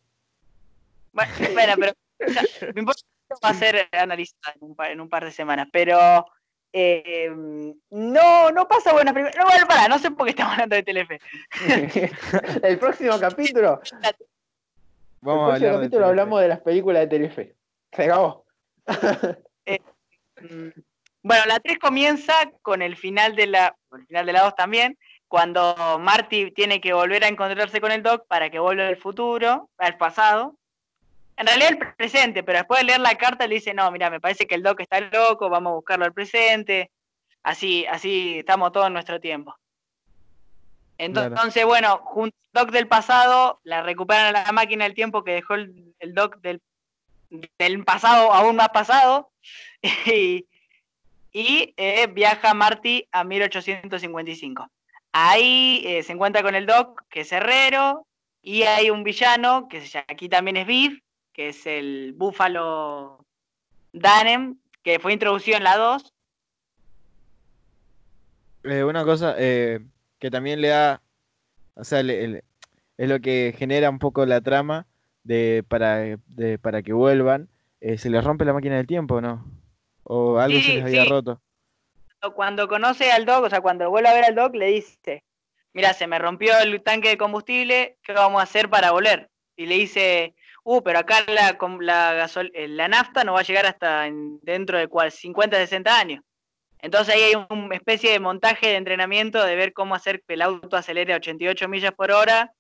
[1.54, 1.94] Bueno, pero
[2.74, 3.02] me importa
[3.44, 5.68] va a ser analizada en un, par, en un par de semanas.
[5.72, 6.26] Pero
[6.72, 7.30] eh,
[7.90, 9.36] no, no pasa buenas películas.
[9.38, 11.20] No, bueno, para, no sé por qué estamos hablando de Telefe.
[12.64, 13.82] el próximo capítulo.
[15.22, 17.56] Vamos el próximo capítulo hablamos de las películas de Telefe.
[17.92, 18.46] Se acabó.
[19.66, 19.80] eh,
[20.42, 20.70] mm,
[21.26, 24.96] bueno, la 3 comienza con el final de la, el final de la 2 también,
[25.28, 29.68] cuando Marty tiene que volver a encontrarse con el Doc para que vuelva al futuro,
[29.80, 30.56] al pasado.
[31.36, 34.20] En realidad el presente, pero después de leer la carta le dice, no, mira, me
[34.20, 36.92] parece que el Doc está loco, vamos a buscarlo al presente.
[37.42, 39.56] Así, así estamos todos en nuestro tiempo.
[41.00, 45.34] Entonces, bueno, junto al Doc del pasado, la recuperan a la máquina del tiempo que
[45.34, 46.62] dejó el, el Doc del,
[47.58, 49.32] del pasado aún más pasado.
[50.06, 50.46] Y,
[51.36, 54.72] y eh, viaja Marty a 1855.
[55.12, 58.08] Ahí eh, se encuentra con el Doc, que es herrero,
[58.42, 60.98] y hay un villano, que aquí también es Biff,
[61.34, 63.26] que es el búfalo
[63.92, 66.14] Danem, que fue introducido en la 2.
[68.64, 71.02] Eh, una cosa que también le da,
[71.74, 74.88] o sea, es lo que genera un poco la trama
[75.24, 76.18] de para,
[76.62, 77.50] para que vuelvan.
[77.82, 79.44] se les rompe la máquina del tiempo, ¿no?
[80.08, 81.42] ¿O algo se les había roto?
[82.36, 85.24] Cuando conoce al Doc, o sea, cuando vuelve a ver al Doc, le dice,
[85.74, 89.30] mira, se me rompió el tanque de combustible, ¿qué vamos a hacer para volver?
[89.56, 93.66] Y le dice, uh, pero acá la, la, eh, la nafta no va a llegar
[93.66, 94.08] hasta
[94.42, 96.24] dentro de 50, 60 años.
[96.80, 100.44] Entonces ahí hay una especie de montaje de entrenamiento de ver cómo hacer que el
[100.44, 102.54] auto acelere a 88 millas por hora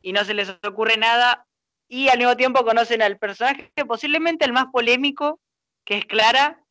[0.00, 1.46] y no se les ocurre nada.
[1.88, 5.40] Y al mismo tiempo conocen al personaje posiblemente el más polémico,
[5.84, 6.63] que es Clara,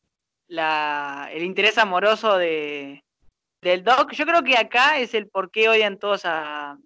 [0.48, 3.02] el interés amoroso de,
[3.62, 4.12] del Doc.
[4.12, 6.78] Yo creo que acá es el por qué odian todos a,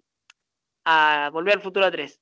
[0.85, 2.19] a Volver al Futuro 3.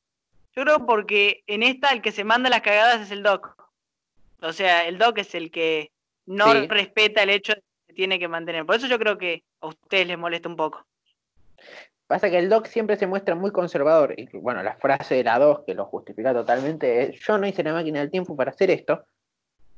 [0.55, 3.55] Yo creo porque en esta el que se manda las cagadas es el Doc.
[4.41, 5.91] O sea, el Doc es el que
[6.25, 7.61] no respeta el hecho de
[7.97, 8.65] tiene que mantener.
[8.65, 10.85] Por eso yo creo que a ustedes les molesta un poco.
[12.05, 14.13] Pasa que el Doc siempre se muestra muy conservador.
[14.15, 17.63] Y bueno, la frase de la 2 que lo justifica totalmente es: Yo no hice
[17.63, 19.03] la máquina del tiempo para hacer esto.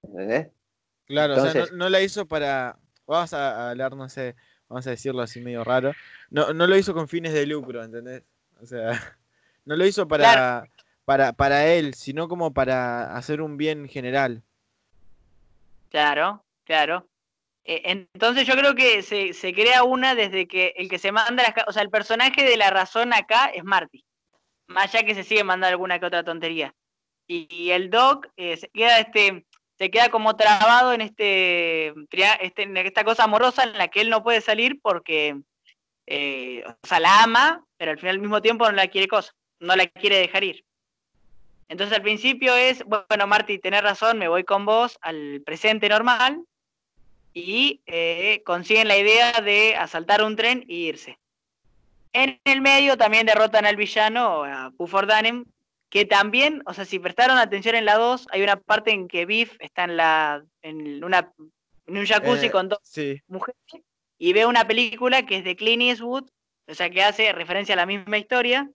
[0.04, 0.50] ¿Entendés?
[1.10, 2.78] Claro, o sea, no, no la hizo para.
[3.08, 4.36] Vamos a hablar, no sé,
[4.68, 5.94] vamos a decirlo así medio raro.
[6.30, 8.22] No, no lo hizo con fines de lucro, ¿entendés?
[8.62, 8.92] O sea,
[9.66, 10.70] no lo hizo para,
[11.06, 14.44] para, para él, sino como para hacer un bien general.
[15.90, 17.08] Claro, claro.
[17.64, 21.42] Eh, entonces yo creo que se, se crea una desde que el que se manda
[21.42, 21.54] las...
[21.68, 24.06] O sea, el personaje de la razón acá es Marty.
[24.68, 26.76] Más allá que se sigue mandando alguna que otra tontería.
[27.26, 29.48] Y, y el Doc eh, se queda este
[29.80, 31.94] se queda como trabado en este,
[32.42, 35.38] este esta cosa amorosa en la que él no puede salir porque
[36.06, 39.32] eh, o sea, la ama, pero al final al mismo tiempo no la quiere cosa,
[39.60, 40.66] no la quiere dejar ir.
[41.70, 46.44] Entonces al principio es, bueno, Marty, tenés razón, me voy con vos al presente normal
[47.34, 51.20] y eh, consiguen la idea de asaltar un tren e irse.
[52.12, 54.72] En el medio también derrotan al villano, a
[55.90, 59.26] que también, o sea, si prestaron atención en la 2, hay una parte en que
[59.26, 61.34] Biff está en, la, en, una,
[61.88, 63.60] en un jacuzzi Eh, con dos Sí, mujeres
[64.20, 66.30] y ve una película que es de Clint Eastwood,
[66.68, 68.70] o sea, que hace referencia a la misma historia.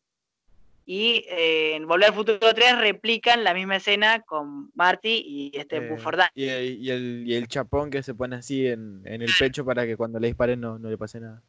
[0.86, 5.76] Y eh, en Volver al Futuro 3 replican la misma escena con Marty y este
[5.76, 5.96] eh,
[6.34, 9.64] y, el, y, el, y el chapón que se pone así en, en el pecho
[9.64, 11.42] para que cuando le disparen no, no le pase nada.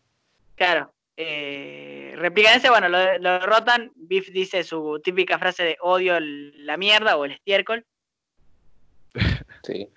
[0.55, 0.93] Claro.
[1.17, 3.91] Eh, replican ese, bueno, lo, lo derrotan.
[3.95, 7.85] Biff dice su típica frase de odio el- la mierda o el estiércol.
[9.63, 9.89] Sí.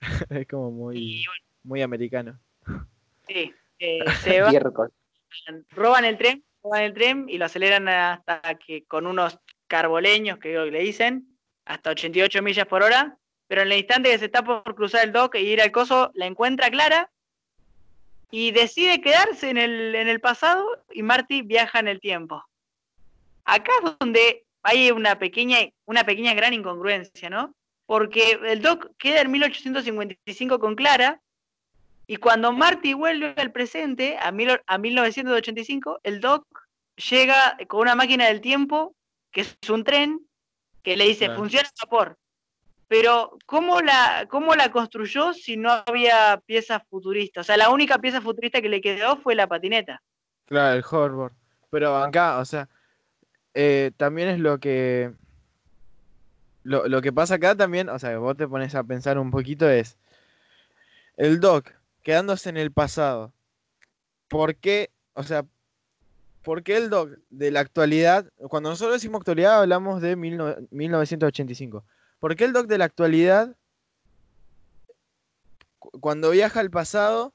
[0.30, 2.40] es como muy, bueno, muy americano.
[3.28, 4.54] sí, eh, se van,
[5.70, 9.38] roban el tren, roban el tren y lo aceleran hasta que con unos
[9.68, 13.16] carboleños, que le dicen, hasta 88 millas por hora.
[13.48, 16.10] Pero en el instante que se está por cruzar el dock e ir al coso,
[16.14, 17.08] la encuentra Clara
[18.30, 22.42] y decide quedarse en el, en el pasado y Marty viaja en el tiempo.
[23.44, 27.54] Acá es donde hay una pequeña, una pequeña gran incongruencia, ¿no?
[27.86, 31.20] Porque el Doc queda en 1855 con Clara
[32.08, 36.44] y cuando Marty vuelve al presente, a, mil- a 1985, el Doc
[37.10, 38.94] llega con una máquina del tiempo,
[39.30, 40.20] que es un tren,
[40.82, 41.40] que le dice, Claro.
[41.40, 42.18] funciona a vapor.
[42.88, 47.42] Pero, ¿cómo la, ¿cómo la construyó si no había piezas futuristas?
[47.42, 50.02] O sea, la única pieza futurista que le quedó fue la patineta.
[50.46, 51.32] Claro, el hoverboard.
[51.70, 52.68] Pero acá, o sea,
[53.54, 55.12] eh, también es lo que.
[56.62, 59.68] Lo, lo que pasa acá también, o sea, vos te pones a pensar un poquito,
[59.68, 59.96] es.
[61.16, 61.72] El Doc
[62.02, 63.32] quedándose en el pasado.
[64.28, 64.90] ¿Por qué?
[65.14, 65.44] O sea,
[66.42, 68.30] ¿por qué el Doc de la actualidad?
[68.48, 71.84] Cuando nosotros decimos actualidad, hablamos de 19- 1985.
[72.26, 73.54] ¿Por qué el Doc de la actualidad,
[75.78, 77.32] cu- cuando viaja al pasado,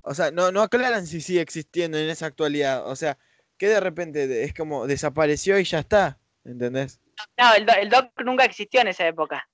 [0.00, 2.88] o sea, no, no aclaran si sigue existiendo en esa actualidad.
[2.88, 3.18] O sea,
[3.58, 6.18] que de repente es como desapareció y ya está.
[6.46, 6.98] ¿Entendés?
[7.36, 9.46] No, el, el Doc nunca existió en esa época.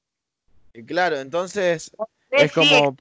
[0.74, 1.90] Y claro, entonces
[2.30, 2.97] es sí como.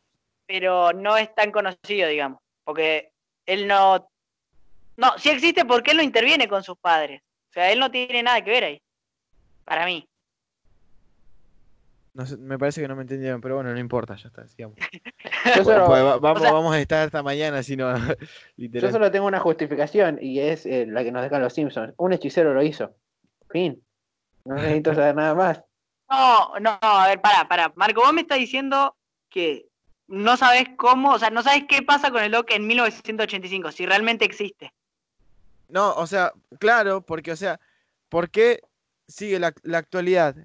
[0.47, 3.11] pero no es tan conocido, digamos, porque
[3.45, 4.09] él no...
[4.97, 7.21] No, sí existe porque él no interviene con sus padres.
[7.51, 8.81] O sea, él no tiene nada que ver ahí.
[9.63, 10.09] Para mí.
[12.15, 14.77] No sé, me parece que no me entendieron, pero bueno, no importa, ya está, sigamos.
[15.57, 17.93] Yo solo, Pues va- vamos, sea- vamos a estar hasta mañana, si no,
[18.57, 21.93] yo solo tengo una justificación y es eh, la que nos dejan los Simpsons.
[21.97, 22.95] Un hechicero lo hizo.
[23.49, 23.83] Fin.
[24.45, 25.61] No necesito saber nada más.
[26.07, 27.73] No, no, a ver, para, para.
[27.75, 28.95] Marco, vos me estás diciendo
[29.27, 29.65] que
[30.07, 33.87] no sabes cómo, o sea, no sabes qué pasa con el Doc en 1985, si
[33.87, 34.71] realmente existe.
[35.67, 37.59] No, o sea, claro, porque, o sea,
[38.07, 38.61] ¿por qué
[39.07, 40.35] sigue la, la actualidad?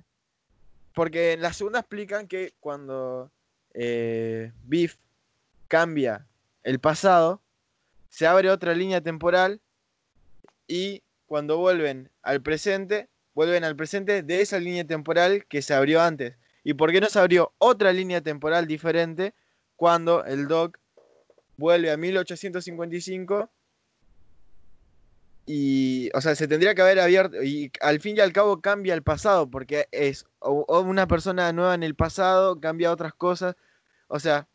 [1.01, 3.33] Porque en la segunda explican que cuando
[3.73, 4.99] eh, Biff
[5.67, 6.27] cambia
[6.63, 7.41] el pasado,
[8.11, 9.63] se abre otra línea temporal
[10.69, 16.03] y cuando vuelven al presente, vuelven al presente de esa línea temporal que se abrió
[16.03, 16.37] antes.
[16.65, 19.33] ¿Y por qué no se abrió otra línea temporal diferente
[19.77, 20.77] cuando el Doc
[21.57, 23.49] vuelve a 1855
[25.53, 28.95] y, o sea, se tendría que haber abierto y al fin y al cabo cambia
[28.95, 33.57] el pasado porque es o- o una persona nueva en el pasado, cambia otras cosas,
[34.07, 34.47] o sea,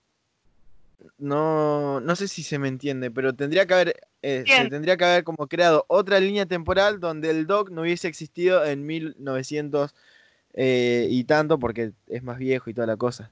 [1.17, 5.03] no, no sé si se me entiende, pero tendría que haber, eh, se tendría que
[5.03, 9.93] haber como creado otra línea temporal donde el Doc no hubiese existido en 1900
[10.53, 13.31] eh, y tanto porque es más viejo y toda la cosa.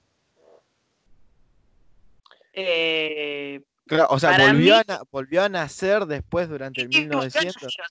[2.51, 6.87] Eh, Claro, o sea, Para volvió, mí- a, na- volvió a nacer después durante el
[6.87, 7.63] sí, sí, 1900.
[7.63, 7.85] o sea,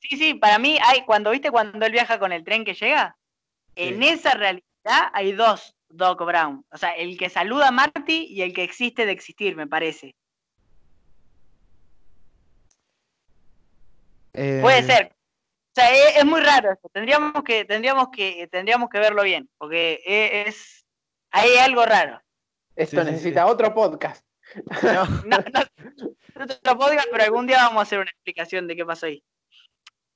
[0.00, 3.16] sí, sí, para mí hay, cuando viste cuando él viaja con el tren que llega,
[3.76, 4.08] en Sí.
[4.08, 4.62] esa realidad
[5.12, 6.64] hay dos Doc Brown.
[6.70, 10.14] O sea, el que saluda a Marty y el que existe de existir, me parece.
[14.32, 15.06] Puede Eh, ser.
[15.12, 16.88] O sea, es, es muy raro esto.
[16.92, 20.84] Tendríamos que, tendríamos que, tendríamos que verlo bien, porque e- es,
[21.30, 22.20] hay algo raro.
[22.76, 23.50] Esto Sí, sí, necesita sí.
[23.50, 24.24] otro podcast.
[24.82, 25.60] No, No, no,
[26.34, 29.06] no te lo podía, pero algún día vamos a hacer una explicación de qué pasó
[29.06, 29.22] ahí.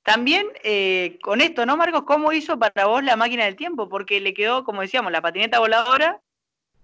[0.03, 2.05] También eh, con esto, ¿no, Marcos?
[2.07, 3.89] ¿Cómo hizo para vos la máquina del tiempo?
[3.89, 6.20] Porque le quedó, como decíamos, la patineta voladora,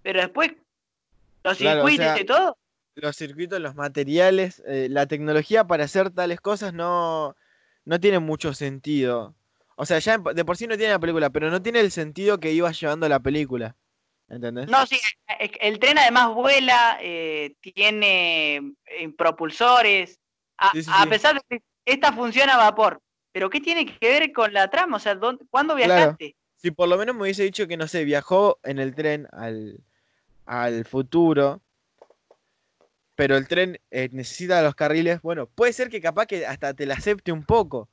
[0.03, 0.53] pero después
[1.45, 2.59] los Claro, o circuitos sea, y todo.
[2.95, 7.37] los circuitos, los materiales, eh, la tecnología para hacer tales cosas no,
[7.85, 9.35] no tiene mucho sentido.
[9.77, 12.39] O sea, ya de por sí no tiene la película, pero no tiene el sentido
[12.41, 13.77] que iba llevando la película.
[14.31, 14.69] ¿Entendés?
[14.69, 14.99] No, sí,
[15.41, 18.57] es que el tren además vuela, eh, tiene
[18.87, 20.19] eh, propulsores,
[20.57, 21.09] a, Sí, sí, a sí.
[21.09, 23.03] pesar de que esta funciona a vapor.
[23.33, 24.97] Pero ¿qué tiene que ver con la trama?
[24.97, 25.95] O sea, ¿dónde- ¿cuándo Claro.
[25.95, 26.37] viajaste?
[26.57, 29.81] Si por lo menos me hubiese dicho que, no sé, viajó en el tren al,
[30.47, 31.63] al futuro,
[33.17, 36.87] pero el tren eh, necesita los carriles, bueno, puede ser que capaz que hasta te
[36.87, 37.89] la acepte un poco,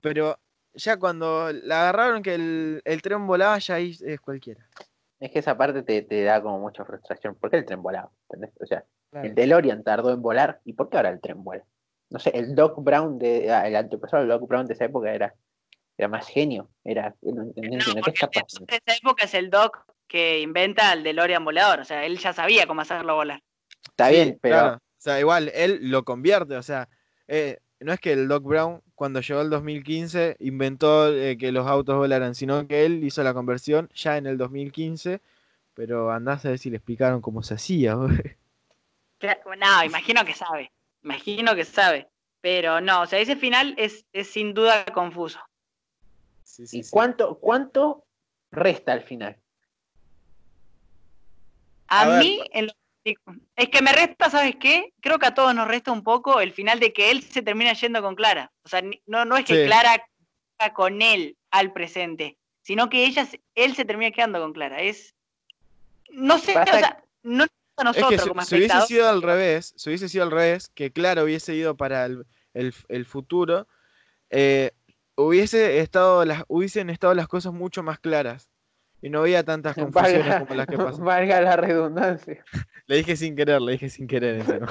[0.00, 0.38] pero
[0.74, 4.66] ya cuando la agarraron que el, el tren volaba, ya ahí es cualquiera.
[5.20, 7.34] Es que esa parte te, te da como mucha frustración.
[7.36, 8.10] ¿Por qué el tren volaba?
[8.28, 8.50] ¿Entendés?
[8.60, 9.28] O sea, Claro.
[9.28, 10.60] el DeLorean tardó en volar.
[10.64, 11.64] ¿Y por qué ahora el tren vuela?
[12.10, 15.12] No sé, el Doc Brown, de, ah, el antepasado del Doc Brown de esa época
[15.14, 15.34] era,
[15.96, 16.68] era más genio.
[16.84, 20.40] Era, no, no No, qué porque está el de esa época es el Doc que
[20.40, 21.80] inventa el DeLorean volador.
[21.80, 23.40] O sea, él ya sabía cómo hacerlo volar.
[23.88, 24.76] Está Sí, bien, pero claro.
[24.76, 26.88] O sea, igual, él lo convierte, o sea,
[27.28, 31.66] eh, no es que el Doc Brown, cuando llegó el 2015, inventó eh, que los
[31.68, 35.20] autos volaran, sino que él hizo la conversión ya en el 2015,
[35.74, 37.96] pero andás a ver si le explicaron cómo se hacía.
[39.58, 40.70] No, imagino que sabe.
[41.02, 42.08] Imagino que sabe.
[42.42, 45.40] Pero no, o sea, ese final es, es sin duda confuso.
[46.42, 46.90] Sí, sí, ¿y sí.
[46.92, 48.04] cuánto, cuánto
[48.50, 49.36] resta al final?
[51.88, 52.72] A, A ver, mí, en lo-
[53.56, 54.92] es que me resta, ¿sabes qué?
[55.00, 57.72] Creo que a todos nos resta un poco el final de que él se termina
[57.72, 58.50] yendo con Clara.
[58.64, 59.64] O sea, no, no es que Sí.
[59.66, 60.04] Clara
[60.74, 64.80] con él al presente, sino que ella, él se termina quedando con Clara.
[64.80, 65.14] Es.
[66.10, 69.08] No sé, Pasa o sea, no a Es que nosotros si, como si hubiese sido
[69.08, 73.04] al revés, si hubiese sido al revés, que claro hubiese ido para el, el- el
[73.04, 73.68] futuro,
[74.30, 74.72] eh,
[75.14, 78.50] hubiese estado las, hubiesen estado las cosas mucho más claras.
[79.02, 81.04] Y no había tantas confusiones Valga, como las que pasan.
[81.04, 82.44] valga la redundancia.
[82.86, 84.42] Le dije sin querer, le dije sin querer.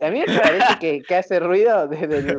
[0.00, 2.38] A mí me parece que, que hace ruido desde, el-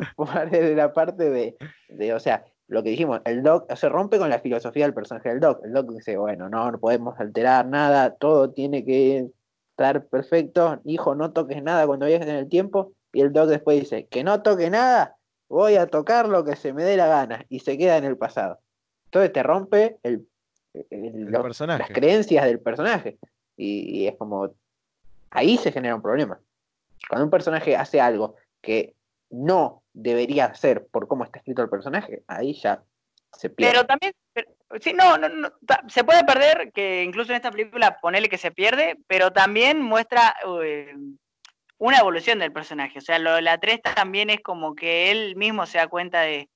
[0.50, 1.56] desde la parte de,
[1.88, 5.30] de, o sea, lo que dijimos, el Doc se rompe con la filosofía del personaje
[5.30, 5.64] del Doc.
[5.64, 9.28] El Doc dice, bueno, no, no podemos alterar nada, todo tiene que
[9.70, 12.92] estar perfecto, hijo, no toques nada cuando viajes en el tiempo.
[13.14, 15.16] Y el Doc después dice, que no toque nada,
[15.48, 18.18] voy a tocar lo que se me dé la gana, y se queda en el
[18.18, 18.58] pasado.
[19.06, 20.26] Entonces te rompe el,
[20.74, 21.78] el- El los- personaje.
[21.84, 23.18] las creencias del personaje.
[23.56, 24.50] Y, y es como,
[25.30, 26.38] ahí se genera un problema.
[27.08, 28.94] Cuando un personaje hace algo que
[29.30, 32.82] no debería hacer por cómo está escrito el personaje, ahí ya
[33.32, 33.72] se pierde.
[33.72, 34.48] Pero también, pero-
[34.80, 38.38] sí, no, no, no, ta- se puede perder, que incluso en esta película ponele que
[38.38, 40.94] se pierde, pero también muestra eh,
[41.78, 42.98] una evolución del personaje.
[42.98, 46.22] O sea, lo de la 3 también es como que él mismo se da cuenta
[46.22, 46.48] de,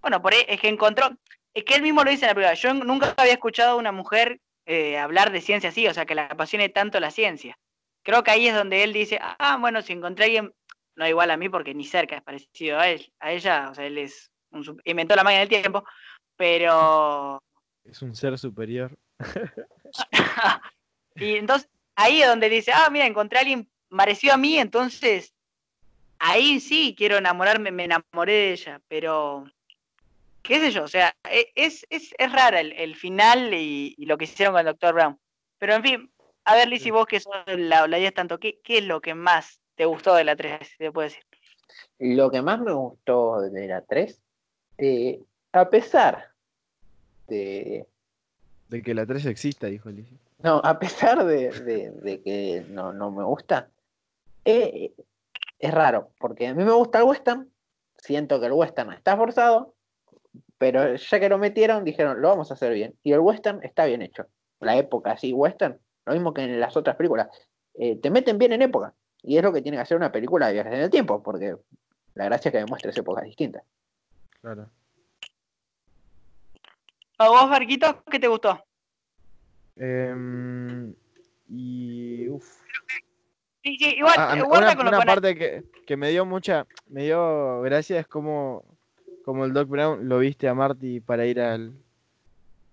[0.00, 1.10] bueno, por ahí es que encontró,
[1.54, 3.92] es que él mismo lo dice en la película, yo nunca había escuchado a una
[3.92, 7.58] mujer eh, hablar de ciencia así, o sea, que la apasione tanto la ciencia.
[8.02, 10.54] Creo que ahí es donde él dice, ah, bueno, si encontré a alguien,
[10.96, 13.86] no igual a mí porque ni cerca es parecido a él, a ella, o sea,
[13.86, 15.84] él es un, inventó la máquina del tiempo,
[16.36, 17.42] pero
[17.84, 18.96] Es un ser superior.
[21.16, 25.34] y entonces ahí es donde dice, ah, mira, encontré a alguien parecido a mí, entonces
[26.18, 29.44] ahí sí quiero enamorarme, me enamoré de ella, pero
[30.42, 34.06] qué sé yo, o sea, e- es, es, es rara el, el final y, y
[34.06, 34.94] lo que hicieron con el Dr.
[34.94, 35.18] Brown.
[35.58, 36.12] Pero en fin,
[36.44, 39.14] a ver, Lizzy, vos que sos la, la 10 tanto, ¿qué, ¿qué es lo que
[39.14, 41.22] más te gustó de la 3, si te puedo decir?
[41.98, 44.20] Lo que más me gustó de la 3,
[44.78, 45.20] eh,
[45.52, 46.30] a pesar
[47.28, 47.86] de,
[48.68, 50.16] De que la 3 exista, dijo Lizzie.
[50.42, 53.68] No, a pesar de, de- de que no, no me gusta,
[54.44, 54.92] eh,
[55.58, 57.50] es raro, porque a mí me gusta el western,
[57.98, 59.74] siento que el western está forzado,
[60.60, 62.94] pero ya que lo metieron, dijeron, lo vamos a hacer bien.
[63.02, 64.26] Y el western está bien hecho.
[64.60, 67.28] La época así, western, lo mismo que en las otras películas,
[67.78, 68.92] eh, te meten bien en época.
[69.22, 71.56] Y es lo que tiene que hacer una película de viajes en el tiempo, porque
[72.12, 73.62] la gracia es que demuestres épocas distintas.
[74.42, 74.68] Claro.
[77.16, 78.62] ¿A vos, Barquito, qué te gustó?
[79.76, 80.94] Em,
[81.48, 82.28] y.
[82.28, 82.60] Uf.
[83.62, 86.66] Sí, sí, igual, Ah, eh, una, una parte que, que me dio mucha.
[86.86, 88.69] Me dio gracia es como.
[89.24, 91.74] Como el Doc Brown lo viste a Marty para ir al.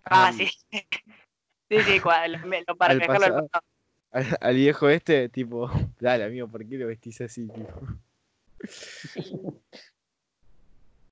[0.06, 0.48] Ah, al- sí.
[1.70, 3.62] Sí, sí, cua- lo, me- lo- para Al dejarlo al pasado.
[4.12, 5.70] Al, al viejo este, tipo,
[6.00, 7.82] dale amigo, ¿por qué lo vestís así, tipo?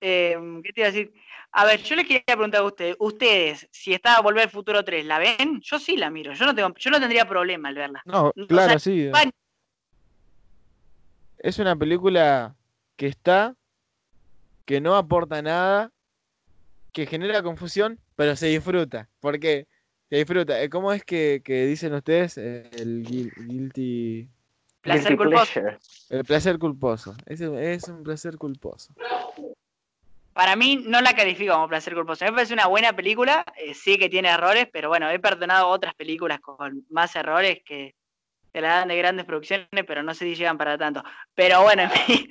[0.01, 1.13] Eh, ¿Qué te iba a decir?
[1.51, 4.83] A ver, yo les quería preguntar a ustedes, ustedes, si está a Volver al Futuro
[4.83, 5.61] 3, ¿la ven?
[5.61, 8.03] Yo sí la miro, yo no tengo, yo no tendría problema al verla.
[8.05, 9.09] No, O claro, sea, sí.
[11.39, 12.55] Es una película
[12.97, 13.55] que está,
[14.65, 15.91] que no aporta nada,
[16.91, 19.09] que genera confusión, pero se disfruta.
[19.19, 19.67] ¿Por qué?
[20.09, 20.61] Se disfruta.
[20.61, 24.29] Eh, ¿Cómo es que, que dicen ustedes eh, el guil- guilty...
[24.81, 25.51] Placer culposo.
[25.53, 25.77] pleasure.
[26.09, 27.15] El placer culposo.
[27.25, 28.93] Es, un- es un placer culposo.
[30.33, 32.25] Para mí no la califico como placer culposo.
[32.25, 35.95] Me parece una buena película, eh, sí que tiene errores, pero bueno, he perdonado otras
[35.95, 37.95] películas con más errores que
[38.51, 41.03] se la dan de grandes producciones, pero no sé si llegan para tanto.
[41.33, 42.29] Pero bueno, en fin.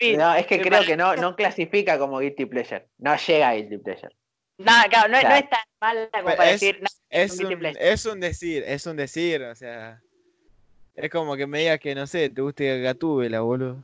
[0.00, 0.18] Fin.
[0.18, 2.86] No, es que creo parece- que no, no clasifica como guilty pleasure.
[2.98, 4.14] No llega a guilty pleasure.
[4.58, 5.36] Nada, claro, no, no Claro.
[5.36, 8.96] es tan mala como para es- decir, no, Es un es un decir, es un
[8.96, 10.00] decir, o sea...
[10.96, 13.82] Es como que me digas que, no sé, te guste Gatúbela, boludo.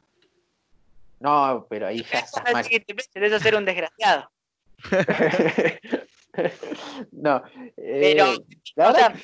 [1.20, 2.66] No, pero ahí ya estás no mal.
[2.66, 4.30] eso es ser un desgraciado.
[7.12, 7.42] no.
[7.76, 8.26] eh, Pero,
[8.74, 9.22] la O verdad sea,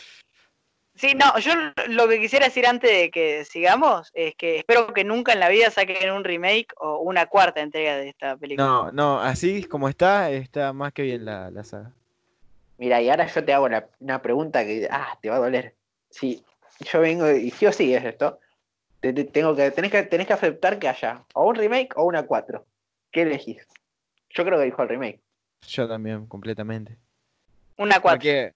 [0.95, 1.53] sí, no, yo
[1.89, 5.49] lo que quisiera decir antes de que sigamos es que espero que nunca en la
[5.49, 8.67] vida saquen un remake o una cuarta entrega de esta película.
[8.67, 11.93] No, no, así como está, está más que bien la, la saga.
[12.79, 13.69] Mira, y ahora yo te hago
[14.01, 15.75] una pregunta que, ah, te va a doler.
[16.11, 16.43] Si
[16.81, 18.41] yo vengo y sí o sí es esto,
[19.01, 22.05] te- te- tengo que, tenés que, tenés que aceptar que haya o un remake o
[22.05, 22.65] una 4.
[23.13, 23.67] ¿Qué elegís?
[24.31, 25.21] Yo creo que dijo el remake.
[25.69, 26.97] Yo también, completamente.
[27.77, 28.19] Una cuarta.
[28.19, 28.53] Porque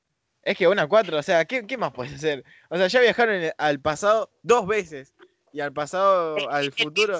[0.47, 2.45] es que una 4, o sea, ¿qué, qué más puedes hacer?
[2.69, 5.13] O sea, ya viajaron al pasado dos veces.
[5.53, 7.19] Y al pasado, al futuro.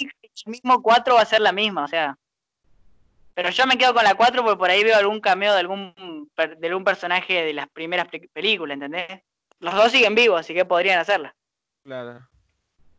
[0.00, 2.18] El mismo 4 va a ser la misma, o sea.
[3.34, 6.28] Pero yo me quedo con la 4 porque por ahí veo algún cameo de algún,
[6.36, 9.22] de algún personaje de las primeras pe- películas, ¿entendés?
[9.60, 11.34] Los dos siguen vivos, así que podrían hacerla.
[11.84, 12.26] Claro.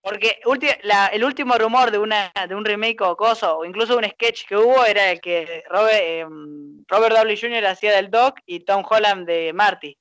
[0.02, 0.40] Porque
[0.84, 4.46] la- el último rumor de una de un remake o coso, o incluso un sketch
[4.48, 7.66] que hubo, era el que Robert, em, Robert Downey Jr.
[7.68, 9.98] hacía del Doc y Tom Holland de Marty.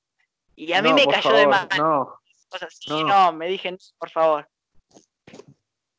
[0.55, 1.69] Y a mí No, me cayó de mal.
[1.77, 2.19] No,
[2.49, 3.03] cosas así, no.
[3.03, 3.33] no.
[3.33, 4.49] me dije, no, por favor.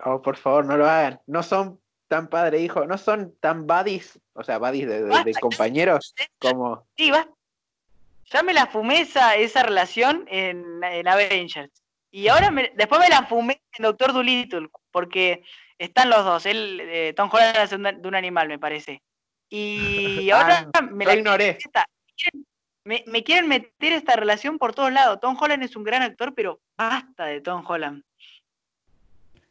[0.05, 1.21] oh, por favor, no lo hagan.
[1.27, 5.05] No son tan padre e hijo, no son tan buddies, o sea, buddies de, de-
[5.05, 6.85] de Basta, compañeros como...
[6.97, 7.29] Sí, va.
[8.33, 11.71] Ya me la fumé esa, esa relación en, en Avengers.
[12.11, 15.45] Y ahora me- después me la fumé en Doctor Dolittle, porque
[15.79, 16.47] están los dos.
[16.47, 19.03] Él, eh, Tom Holland un- de un animal, me parece.
[19.51, 21.59] Y ahora me Lo la ignoré.
[22.85, 25.19] me, me quieren meter esta relación por todos lados.
[25.21, 28.03] Tom Holland es un gran actor, pero basta de Tom Holland.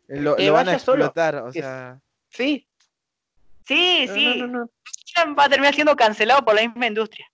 [0.07, 1.05] Lo, Que lo van a solo.
[1.05, 1.99] explotar, o Que- sea.
[2.29, 2.65] Sí.
[3.65, 4.41] Sí, No, sí.
[4.41, 4.69] no, no.
[5.37, 7.27] Va a terminar siendo cancelado por la misma industria.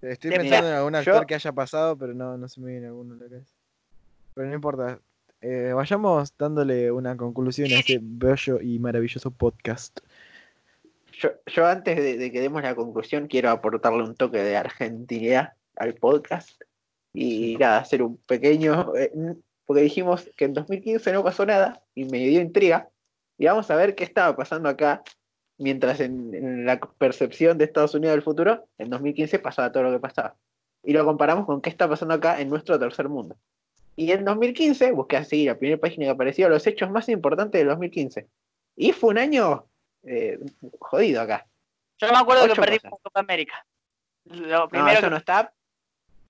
[0.00, 2.60] Estoy De- pensando mira, en algún yo- actor que haya pasado, pero no, no se
[2.60, 3.54] me viene alguno a la cabeza.
[4.34, 4.98] Pero no importa.
[5.40, 10.00] Eh, vayamos dándole una conclusión a este bello y maravilloso podcast.
[11.12, 15.52] Yo, yo antes de, de que demos la conclusión quiero aportarle un toque de argentinidad
[15.76, 16.60] al podcast
[17.12, 19.12] y nada, hacer un pequeño, eh,
[19.66, 22.88] porque dijimos que en 2015 no pasó nada y me dio intriga
[23.38, 25.02] y vamos a ver qué estaba pasando acá
[25.58, 29.92] mientras en, en la percepción de Estados Unidos del futuro, en 2015 pasaba todo lo
[29.92, 30.36] que pasaba.
[30.82, 33.36] Y lo comparamos con qué está pasando acá en nuestro tercer mundo.
[33.94, 37.68] Y en 2015, busqué así la primera página que apareció, los hechos más importantes del
[37.68, 38.26] 2015.
[38.76, 39.66] Y fue un año
[40.04, 40.38] eh,
[40.78, 41.46] jodido acá.
[41.98, 42.92] Yo me acuerdo que Ocho perdimos cosas.
[42.92, 43.66] la Copa América.
[44.24, 45.10] Lo No, primero eso que...
[45.10, 45.52] no está,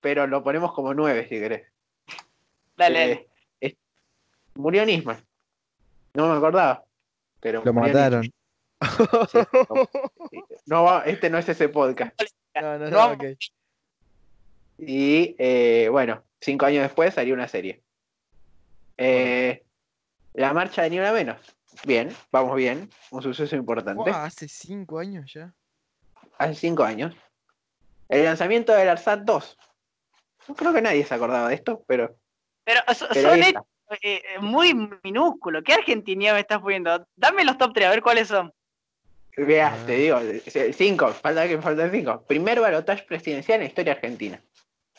[0.01, 1.67] pero lo ponemos como nueve si querés.
[2.77, 3.27] Dale, Eh, dale.
[3.61, 3.75] es-
[4.55, 5.23] murió Nisman.
[6.13, 6.83] No me acordaba.
[7.39, 8.23] Pero Lo mataron.
[8.23, 8.31] Sí,
[9.69, 9.89] no,
[10.65, 12.19] no va- este no es ese podcast.
[12.55, 13.15] No, no, No.
[13.15, 13.23] no.
[14.77, 17.81] Y eh, bueno, cinco años después salió una serie.
[18.97, 19.63] Eh,
[20.33, 21.37] la marcha de Ni Una Menos.
[21.85, 22.89] Bien, vamos bien.
[23.11, 23.95] Un suceso importante.
[24.01, 25.53] Buah, hace cinco años ya.
[26.37, 27.15] Hace cinco años.
[28.09, 29.57] El lanzamiento del ARSAT 2.
[30.47, 32.15] No creo que nadie se acordaba de esto, pero,
[32.63, 33.63] Pero so- pero son hechos
[34.01, 35.63] eh, muy minúsculos.
[35.63, 37.05] ¿Qué Argentina me estás poniendo?
[37.15, 38.53] Dame los top 3, a ver cuáles son.
[39.35, 39.85] Vea, Ah.
[39.85, 42.23] te digo, eh, cinco, falta que me faltan cinco.
[42.27, 44.39] Primer balotaje presidencial en la historia argentina.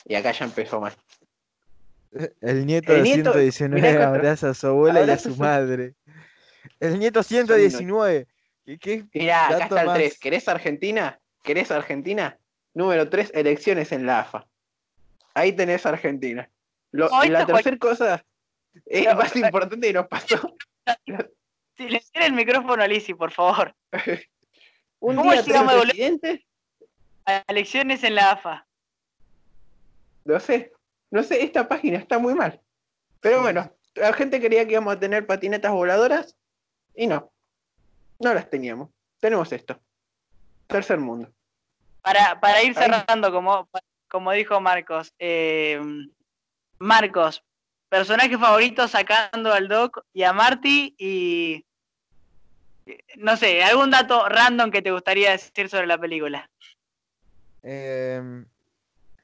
[0.06, 0.92] Y acá ya empezó mal.
[2.40, 5.28] El nieto El de nieto- 119 mirá que- abraza a su abuela y a abraza
[5.28, 5.94] a su su- madre.
[6.80, 8.26] El nieto 119.
[8.64, 9.04] ¿Qué, qué?
[9.14, 9.96] Mirá, acá está el más.
[9.96, 10.18] 3.
[10.18, 11.20] ¿Querés Argentina?
[11.42, 12.38] ¿Querés Argentina?
[12.72, 14.46] Número 3, elecciones en la AFA.
[15.34, 16.50] Ahí tenés Argentina.
[16.90, 18.24] Lo- la tercera cosa
[18.86, 20.56] es No, más importante que nos pasó.
[21.76, 23.74] Silenciar el micrófono a Lizzy, por favor.
[25.00, 25.88] Un ¿Cómo día llegamos a volver?
[25.90, 26.40] presidentes.
[27.26, 28.66] a lecciones en la AFA.
[30.24, 30.72] No sé,
[31.10, 32.60] no sé, esta página está muy mal.
[33.20, 36.36] Pero bueno, la gente creía que íbamos a tener patinetas voladoras
[36.94, 37.30] y no,
[38.18, 38.90] no las teníamos.
[39.20, 39.78] Tenemos esto.
[40.66, 41.30] Tercer mundo.
[42.02, 43.68] Para, para ir cerrando, como,
[44.08, 45.80] como dijo Marcos, eh,
[46.78, 47.42] Marcos,
[47.88, 51.64] personaje favorito sacando al Doc y a Marty y
[53.16, 56.50] no sé, algún dato random que te gustaría decir sobre la película.
[57.62, 58.44] Em,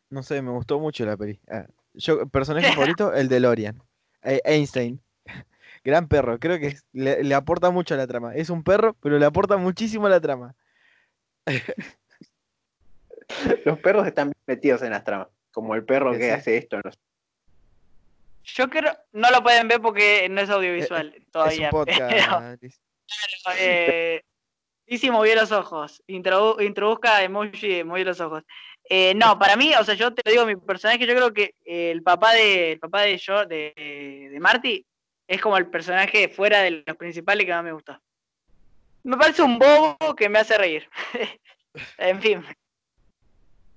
[0.09, 1.39] no sé, me gustó mucho la peli.
[1.51, 3.83] Ah, yo, personaje favorito, el de Lorian.
[4.23, 5.01] Einstein.
[5.83, 8.35] Gran perro, creo que es- le, le aporta mucho a la trama.
[8.35, 10.55] Es un perro, pero le aporta muchísimo a la trama.
[13.64, 15.28] Los perros están bien metidos en las tramas.
[15.53, 16.31] Como el perro que sí.
[16.31, 16.81] hace esto.
[16.85, 16.99] no sé.
[18.45, 21.70] Yo creo, no lo pueden ver porque no es audiovisual es un todavía.
[21.70, 22.61] podcast.
[22.61, 22.72] pero,
[23.59, 24.22] eh,
[24.87, 26.03] Lizzy movió los ojos.
[26.09, 28.43] Introdu- introduzca emoji, movió los ojos.
[28.89, 31.55] Eh, no, para mí, o sea, yo te lo digo, mi personaje, yo creo que
[31.64, 33.72] eh, el papá de, el papá de yo, de,
[34.33, 34.85] de Marty,
[35.31, 37.97] es como el personaje fuera de los principales que más me gustó.
[39.05, 40.89] Me parece un bobo que me hace reír.
[41.99, 42.45] en fin.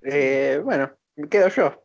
[0.02, 0.90] Eh, bueno,
[1.30, 1.84] quedo yo.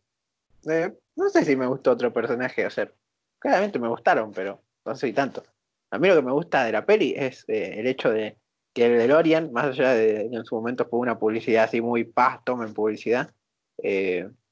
[0.67, 2.91] Eh, no sé si me gustó otro personaje, o sea,
[3.37, 5.43] claramente me gustaron, pero no soy tanto.
[5.91, 8.37] A mí lo que me gusta de la peli es eh, el hecho de
[8.73, 12.39] que el DeLorean, más allá de en su momento fue una publicidad así muy paz,
[12.43, 13.31] tomen publicidad,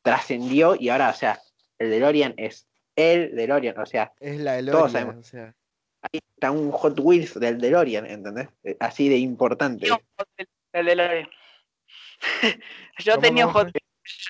[0.03, 1.41] trascendió y ahora, o sea,
[1.79, 2.66] el DeLorean es
[2.97, 5.17] el DeLorean, o sea, Es la Todos Eloria, sabemos.
[5.17, 5.53] o sea.
[6.01, 8.49] ahí está un Hot Wheels del DeLorean, ¿entendés?
[8.63, 9.87] Eh, Así de importante.
[10.73, 11.29] El de Lorian.
[12.99, 13.73] yo ¿Cómo, tenía un cómo Hot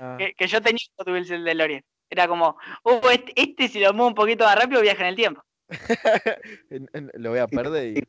[0.01, 1.83] Ah, que, que yo tenía un Hot Wheels el de Lorian.
[2.09, 5.15] Era como, uh, este, este si lo muevo un poquito más rápido viaja en el
[5.15, 5.43] tiempo.
[7.13, 8.07] lo voy a perder y.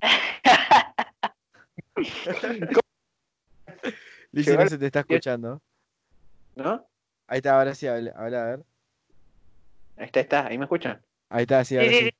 [4.32, 5.60] Lizzy, no se te está escuchando.
[6.56, 6.86] ¿No?
[7.26, 8.64] Ahí está, ahora sí, habla, habla, a ver.
[9.96, 11.02] Ahí está, está, ahí me escuchan.
[11.28, 12.10] Ahí está, sí, ahora sí.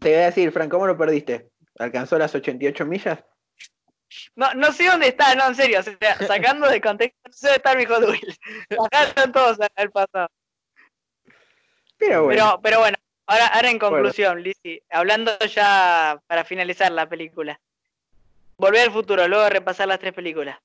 [0.00, 1.50] Te voy a decir, Frank, ¿cómo lo perdiste?
[1.78, 3.24] ¿Alcanzó las 88 millas?
[4.36, 5.80] No, no sé dónde está, no, en serio.
[5.80, 8.38] O sea, sacando de contexto, no sé dónde está mi Hot Wheels.
[8.90, 10.28] Bajaron todos al pasado.
[11.98, 17.08] Pero bueno, Pero, pero bueno, ahora, ahora en conclusión, Lizzy, hablando ya para finalizar la
[17.08, 17.60] película.
[18.56, 20.58] Volver al futuro, luego de repasar las tres películas.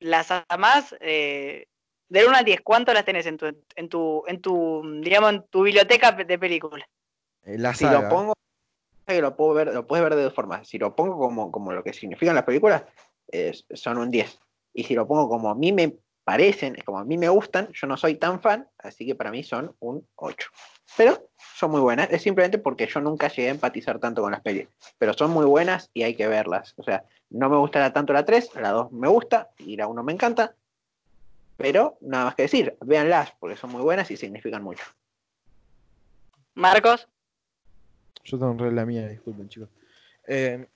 [0.00, 0.94] ¿Las amás?
[1.00, 1.66] Eh,
[2.08, 5.42] del 1 al 10, ¿cuánto las tenés en tu, en tu, en tu, digamos, en
[5.48, 6.86] tu biblioteca de películas?
[7.44, 8.34] Eh, La si lo pongo,
[9.06, 10.68] lo puedo ver, lo puedes ver de dos formas.
[10.68, 12.84] Si lo pongo como, como lo que significan las películas,
[13.74, 14.40] son un 10.
[14.74, 17.86] Y si lo pongo como a mí me parecen, como a mí me gustan, yo
[17.86, 20.50] no soy tan fan, así que para mí son un 8.
[20.94, 24.42] Pero son muy buenas, es simplemente porque yo nunca llegué a empatizar tanto con las
[24.42, 24.68] pelis.
[24.98, 26.74] Pero son muy buenas y hay que verlas.
[26.76, 30.02] O sea, no me gusta tanto la 3, la 2 me gusta y la 1
[30.02, 30.54] me encanta.
[31.58, 34.84] Pero nada más que decir, véanlas porque son muy buenas y significan mucho.
[36.54, 37.08] Marcos,
[38.24, 39.68] Yo tengo re la mía, disculpen, chicos.
[40.28, 40.66] Eh,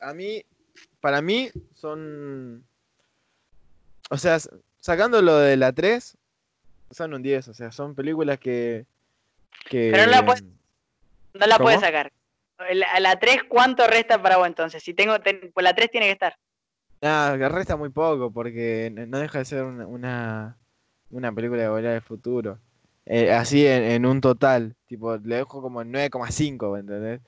[0.00, 0.44] a mí,
[1.00, 2.64] para mí, son.
[4.10, 4.38] O sea,
[4.78, 6.16] sacando lo de la 3,
[6.90, 7.48] son un 10.
[7.48, 8.84] O sea, son películas que.
[9.70, 12.12] que Pero no la puedes- no la puedes sacar.
[12.72, 14.82] La- A la 3, ¿cuánto resta para vos entonces?
[14.82, 16.36] Si tengo, ten- pues la 3 tiene que estar.
[17.00, 20.56] Nada, resta muy poco porque no deja de ser una,
[21.10, 22.58] una, película de volver al futuro.
[23.04, 27.20] Eh, así en, un total, tipo, le dejo como en 9,5, ¿entendés?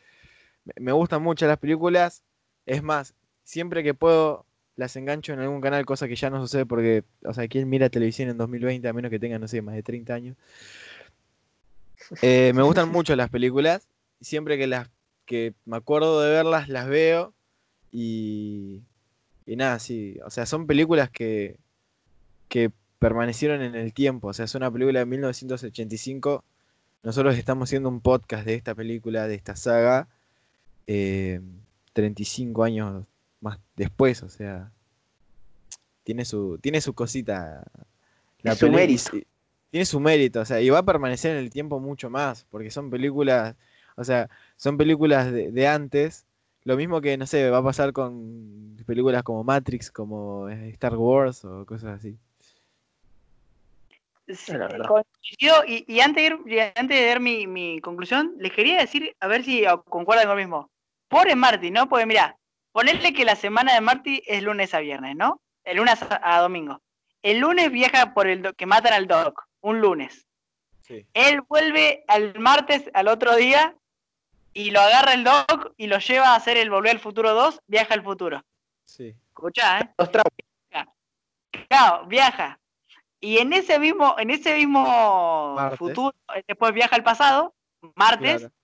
[0.76, 2.24] Me, gustan mucho las películas,
[2.66, 3.14] es más,
[3.44, 4.44] siempre que puedo
[4.76, 7.90] las engancho en algún canal, cosa que ya no sucede porque, o sea, ¿quién mira
[7.90, 10.36] televisión en 2020 a menos que tenga, no sé, más de 30 años?
[12.22, 13.88] Eh, me gustan mucho las películas,
[14.20, 14.88] siempre que las
[15.26, 17.34] que me acuerdo de verlas, las veo
[17.92, 18.82] y,
[19.48, 21.58] y nada, sí, o sea, son películas que,
[22.50, 26.44] que permanecieron en el tiempo, o sea, es una película de 1985,
[27.02, 30.06] nosotros estamos haciendo un podcast de esta película, de esta saga,
[30.86, 31.40] eh,
[31.94, 33.06] 35 años
[33.40, 34.70] más después, o sea,
[36.04, 37.64] tiene su, tiene su cosita.
[38.54, 39.12] Su mérito.
[39.70, 42.70] Tiene su mérito, o sea, y va a permanecer en el tiempo mucho más, porque
[42.70, 43.56] son películas,
[43.96, 46.26] o sea, son películas de, de antes,
[46.68, 50.94] lo mismo que, no sé, va a pasar con películas como Matrix, como eh, Star
[50.96, 52.18] Wars o cosas así.
[54.28, 54.86] Sí, la verdad.
[54.86, 58.78] coincido, y, y antes, de ir- y antes de dar mi, mi conclusión, les quería
[58.78, 60.70] decir, a ver si concuerdan con lo mismo.
[61.08, 61.88] Pobre Marty, ¿no?
[61.88, 62.36] Porque mirá,
[62.72, 65.40] ponerle que la semana de Marty es lunes a viernes, ¿no?
[65.64, 66.82] El lunes a, a domingo.
[67.22, 70.26] El lunes viaja por el que matan al Doc, un lunes.
[70.82, 71.06] Sí.
[71.14, 73.74] Él vuelve al martes, al otro día,
[74.52, 77.60] y lo agarra el Doc y lo lleva a hacer el Volver al Futuro 2,
[77.66, 78.42] viaja al futuro.
[78.84, 79.14] Sí.
[79.28, 79.90] Escuchá, ¿eh?
[79.96, 80.88] Dos traumas.
[81.68, 82.58] claro, viaja.
[83.20, 85.78] Y en ese mismo, en ese mismo Martes.
[85.78, 87.54] futuro, eh, después viaja al pasado,
[87.94, 88.54] martes, Claro.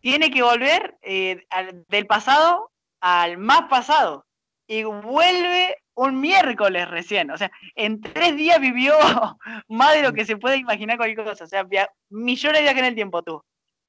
[0.00, 2.70] tiene que volver eh, al- del pasado
[3.00, 4.26] al más pasado.
[4.66, 7.30] Y vuelve un miércoles recién.
[7.30, 8.94] O sea, en tres días vivió
[9.68, 11.44] más de lo que se puede imaginar cualquier cosa.
[11.44, 11.66] O sea,
[12.08, 13.42] millones de viajes en el tiempo tú.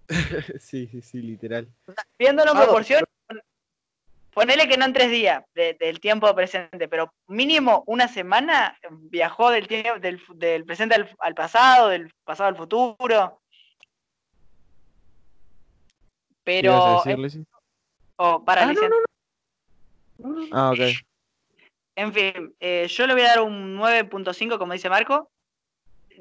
[0.59, 1.67] Sí, sí, sí, literal.
[2.17, 3.41] Viéndolo en proporción, pon-
[4.33, 9.49] ponele que no en tres días de- del tiempo presente, pero mínimo una semana viajó
[9.51, 13.41] del, tiempo, del, presente al, al pasado, del pasado al futuro.
[16.45, 16.95] ¿Qué ibas a Pero.
[16.97, 17.45] decir, eh, Lizzy?
[18.17, 20.47] oh, para, Ah, no, no, no.
[20.51, 20.79] Ah, ok.
[21.95, 25.29] En fin, eh, yo le voy a dar un 9.5, como dice Marco.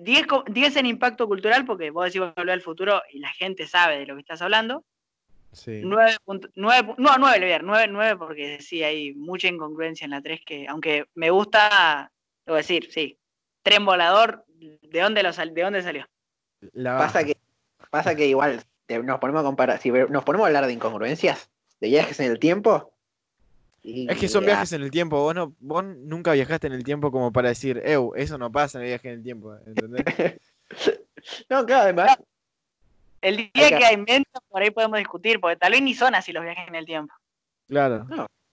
[0.03, 3.67] 10, co- 10 en impacto cultural, porque vos decís volver al futuro y la gente
[3.67, 4.85] sabe de lo que estás hablando.
[5.53, 5.81] Sí.
[5.85, 9.15] 9, punto- nueve pu- no, 9 le voy a dar, 9, 9 porque sí, hay
[9.15, 12.11] mucha incongruencia en la 3 que, aunque me gusta, a
[12.47, 13.19] decir, sí,
[13.63, 16.07] tren volador, ¿de dónde, lo sal- de dónde salió?
[16.73, 17.37] La Pasa que,
[17.91, 21.51] pasa que igual te- nos ponemos a comparar, si nos ponemos a hablar de incongruencias,
[21.81, 22.93] de viajes en el tiempo.
[23.83, 25.17] Y- Es que son viajes en el tiempo.
[25.21, 28.79] Vos, no, vos nunca viajaste en el tiempo como para decir, Ew, eso no pasa
[28.79, 29.55] en el viaje en el tiempo.
[29.67, 30.05] ¿Entendés?
[31.51, 32.17] No, claro, además,
[33.21, 36.33] El día que hay inventos, por ahí podemos discutir, porque tal vez ni son así
[36.33, 37.13] los viajes en el tiempo.
[37.69, 38.07] claro.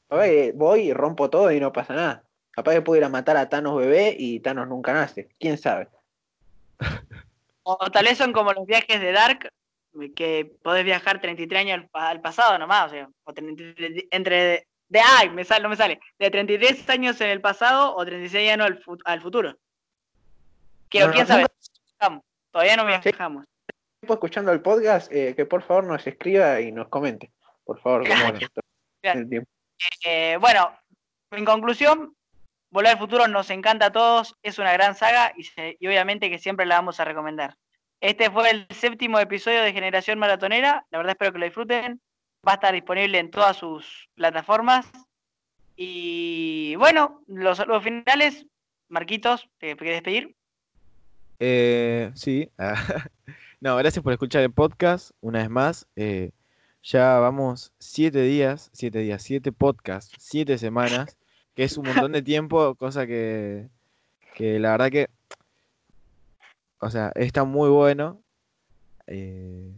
[0.10, 2.24] oye, voy y rompo todo y no pasa nada.
[2.52, 5.30] Capaz que puedo ir a matar a Thanos bebé y Thanos nunca nace.
[5.40, 5.88] ¿Quién sabe?
[7.64, 9.50] O tal vez son como los viajes de Dark,
[10.16, 14.68] que podés viajar 33 años al, pa- al pasado nomás, o sea, o 33 entre
[14.90, 18.52] de ay, me sale, no me sale, de 33 años en el pasado o 36
[18.52, 19.58] años al, al futuro.
[20.90, 23.10] Quiero, No, quién no, sabe, todavía no Sí.
[23.10, 23.46] viajamos.
[24.02, 27.32] Estoy escuchando el podcast, eh, que por favor nos escriba y nos comente.
[27.66, 28.38] Por favor, Claro.
[30.06, 30.76] Eh, bueno,
[31.32, 32.16] en conclusión,
[32.72, 36.30] Volver al Futuro nos encanta a todos, es una gran saga y, se- y obviamente
[36.32, 37.56] que siempre la vamos a recomendar.
[38.02, 42.02] Este fue el séptimo episodio de Generación Maratonera, la verdad espero que lo disfruten,
[42.46, 44.88] va a estar disponible en todas sus plataformas.
[45.76, 48.46] Y bueno, los saludos finales,
[48.90, 50.36] Marquitos, ¿te quieres despedir?
[51.40, 52.50] Eh, sí.
[53.60, 55.88] No, gracias por escuchar el podcast una vez más.
[55.96, 56.30] eh,
[56.84, 61.18] ya vamos siete días, siete días, siete podcasts, siete semanas,
[61.56, 63.68] que es un montón de tiempo, cosa que,
[64.36, 65.10] que la verdad que,
[66.80, 68.22] o sea, está muy bueno
[69.08, 69.74] eh,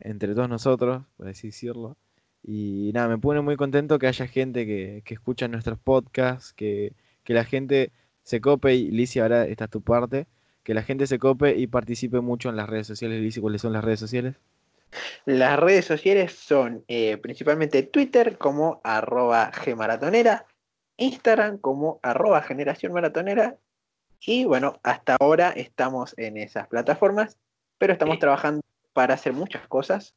[0.00, 1.96] entre todos nosotros, por así decirlo.
[2.42, 6.94] Y nada, me pone muy contento que haya gente que, que escucha nuestros podcasts, que,
[7.24, 10.26] que la gente se cope y Licia, ahora esta es tu parte
[10.62, 13.20] que la gente se cope y participe mucho en las redes sociales.
[13.20, 14.36] Lizy, ¿cuáles son las redes sociales?
[15.24, 20.46] Las redes sociales son eh, principalmente Twitter como arroba gmaratonera,
[20.96, 23.56] Instagram como arroba generación maratonera
[24.20, 27.38] y bueno, hasta ahora estamos en esas plataformas,
[27.78, 28.60] pero estamos trabajando
[28.92, 30.14] para hacer muchas cosas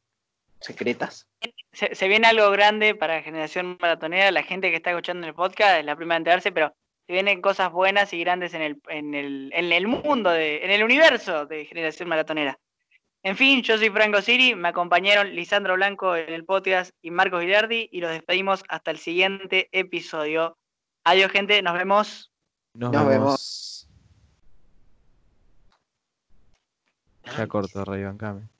[0.60, 1.26] secretas.
[1.72, 5.78] Se, se viene algo grande para Generación Maratonera, la gente que está escuchando el podcast
[5.78, 6.74] es la primera en enterarse, pero
[7.06, 10.70] se vienen cosas buenas y grandes en el, en el, en el mundo, de, en
[10.70, 12.58] el universo de Generación Maratonera.
[13.22, 17.42] En fin, yo soy Franco Siri, me acompañaron Lisandro Blanco en el podcast y Marcos
[17.42, 20.58] Gilardi y los despedimos hasta el siguiente episodio.
[21.04, 22.32] Adiós gente, nos vemos.
[22.74, 23.88] Nos, Nos vemos.
[27.36, 28.53] Ya corto, Ray Bancame.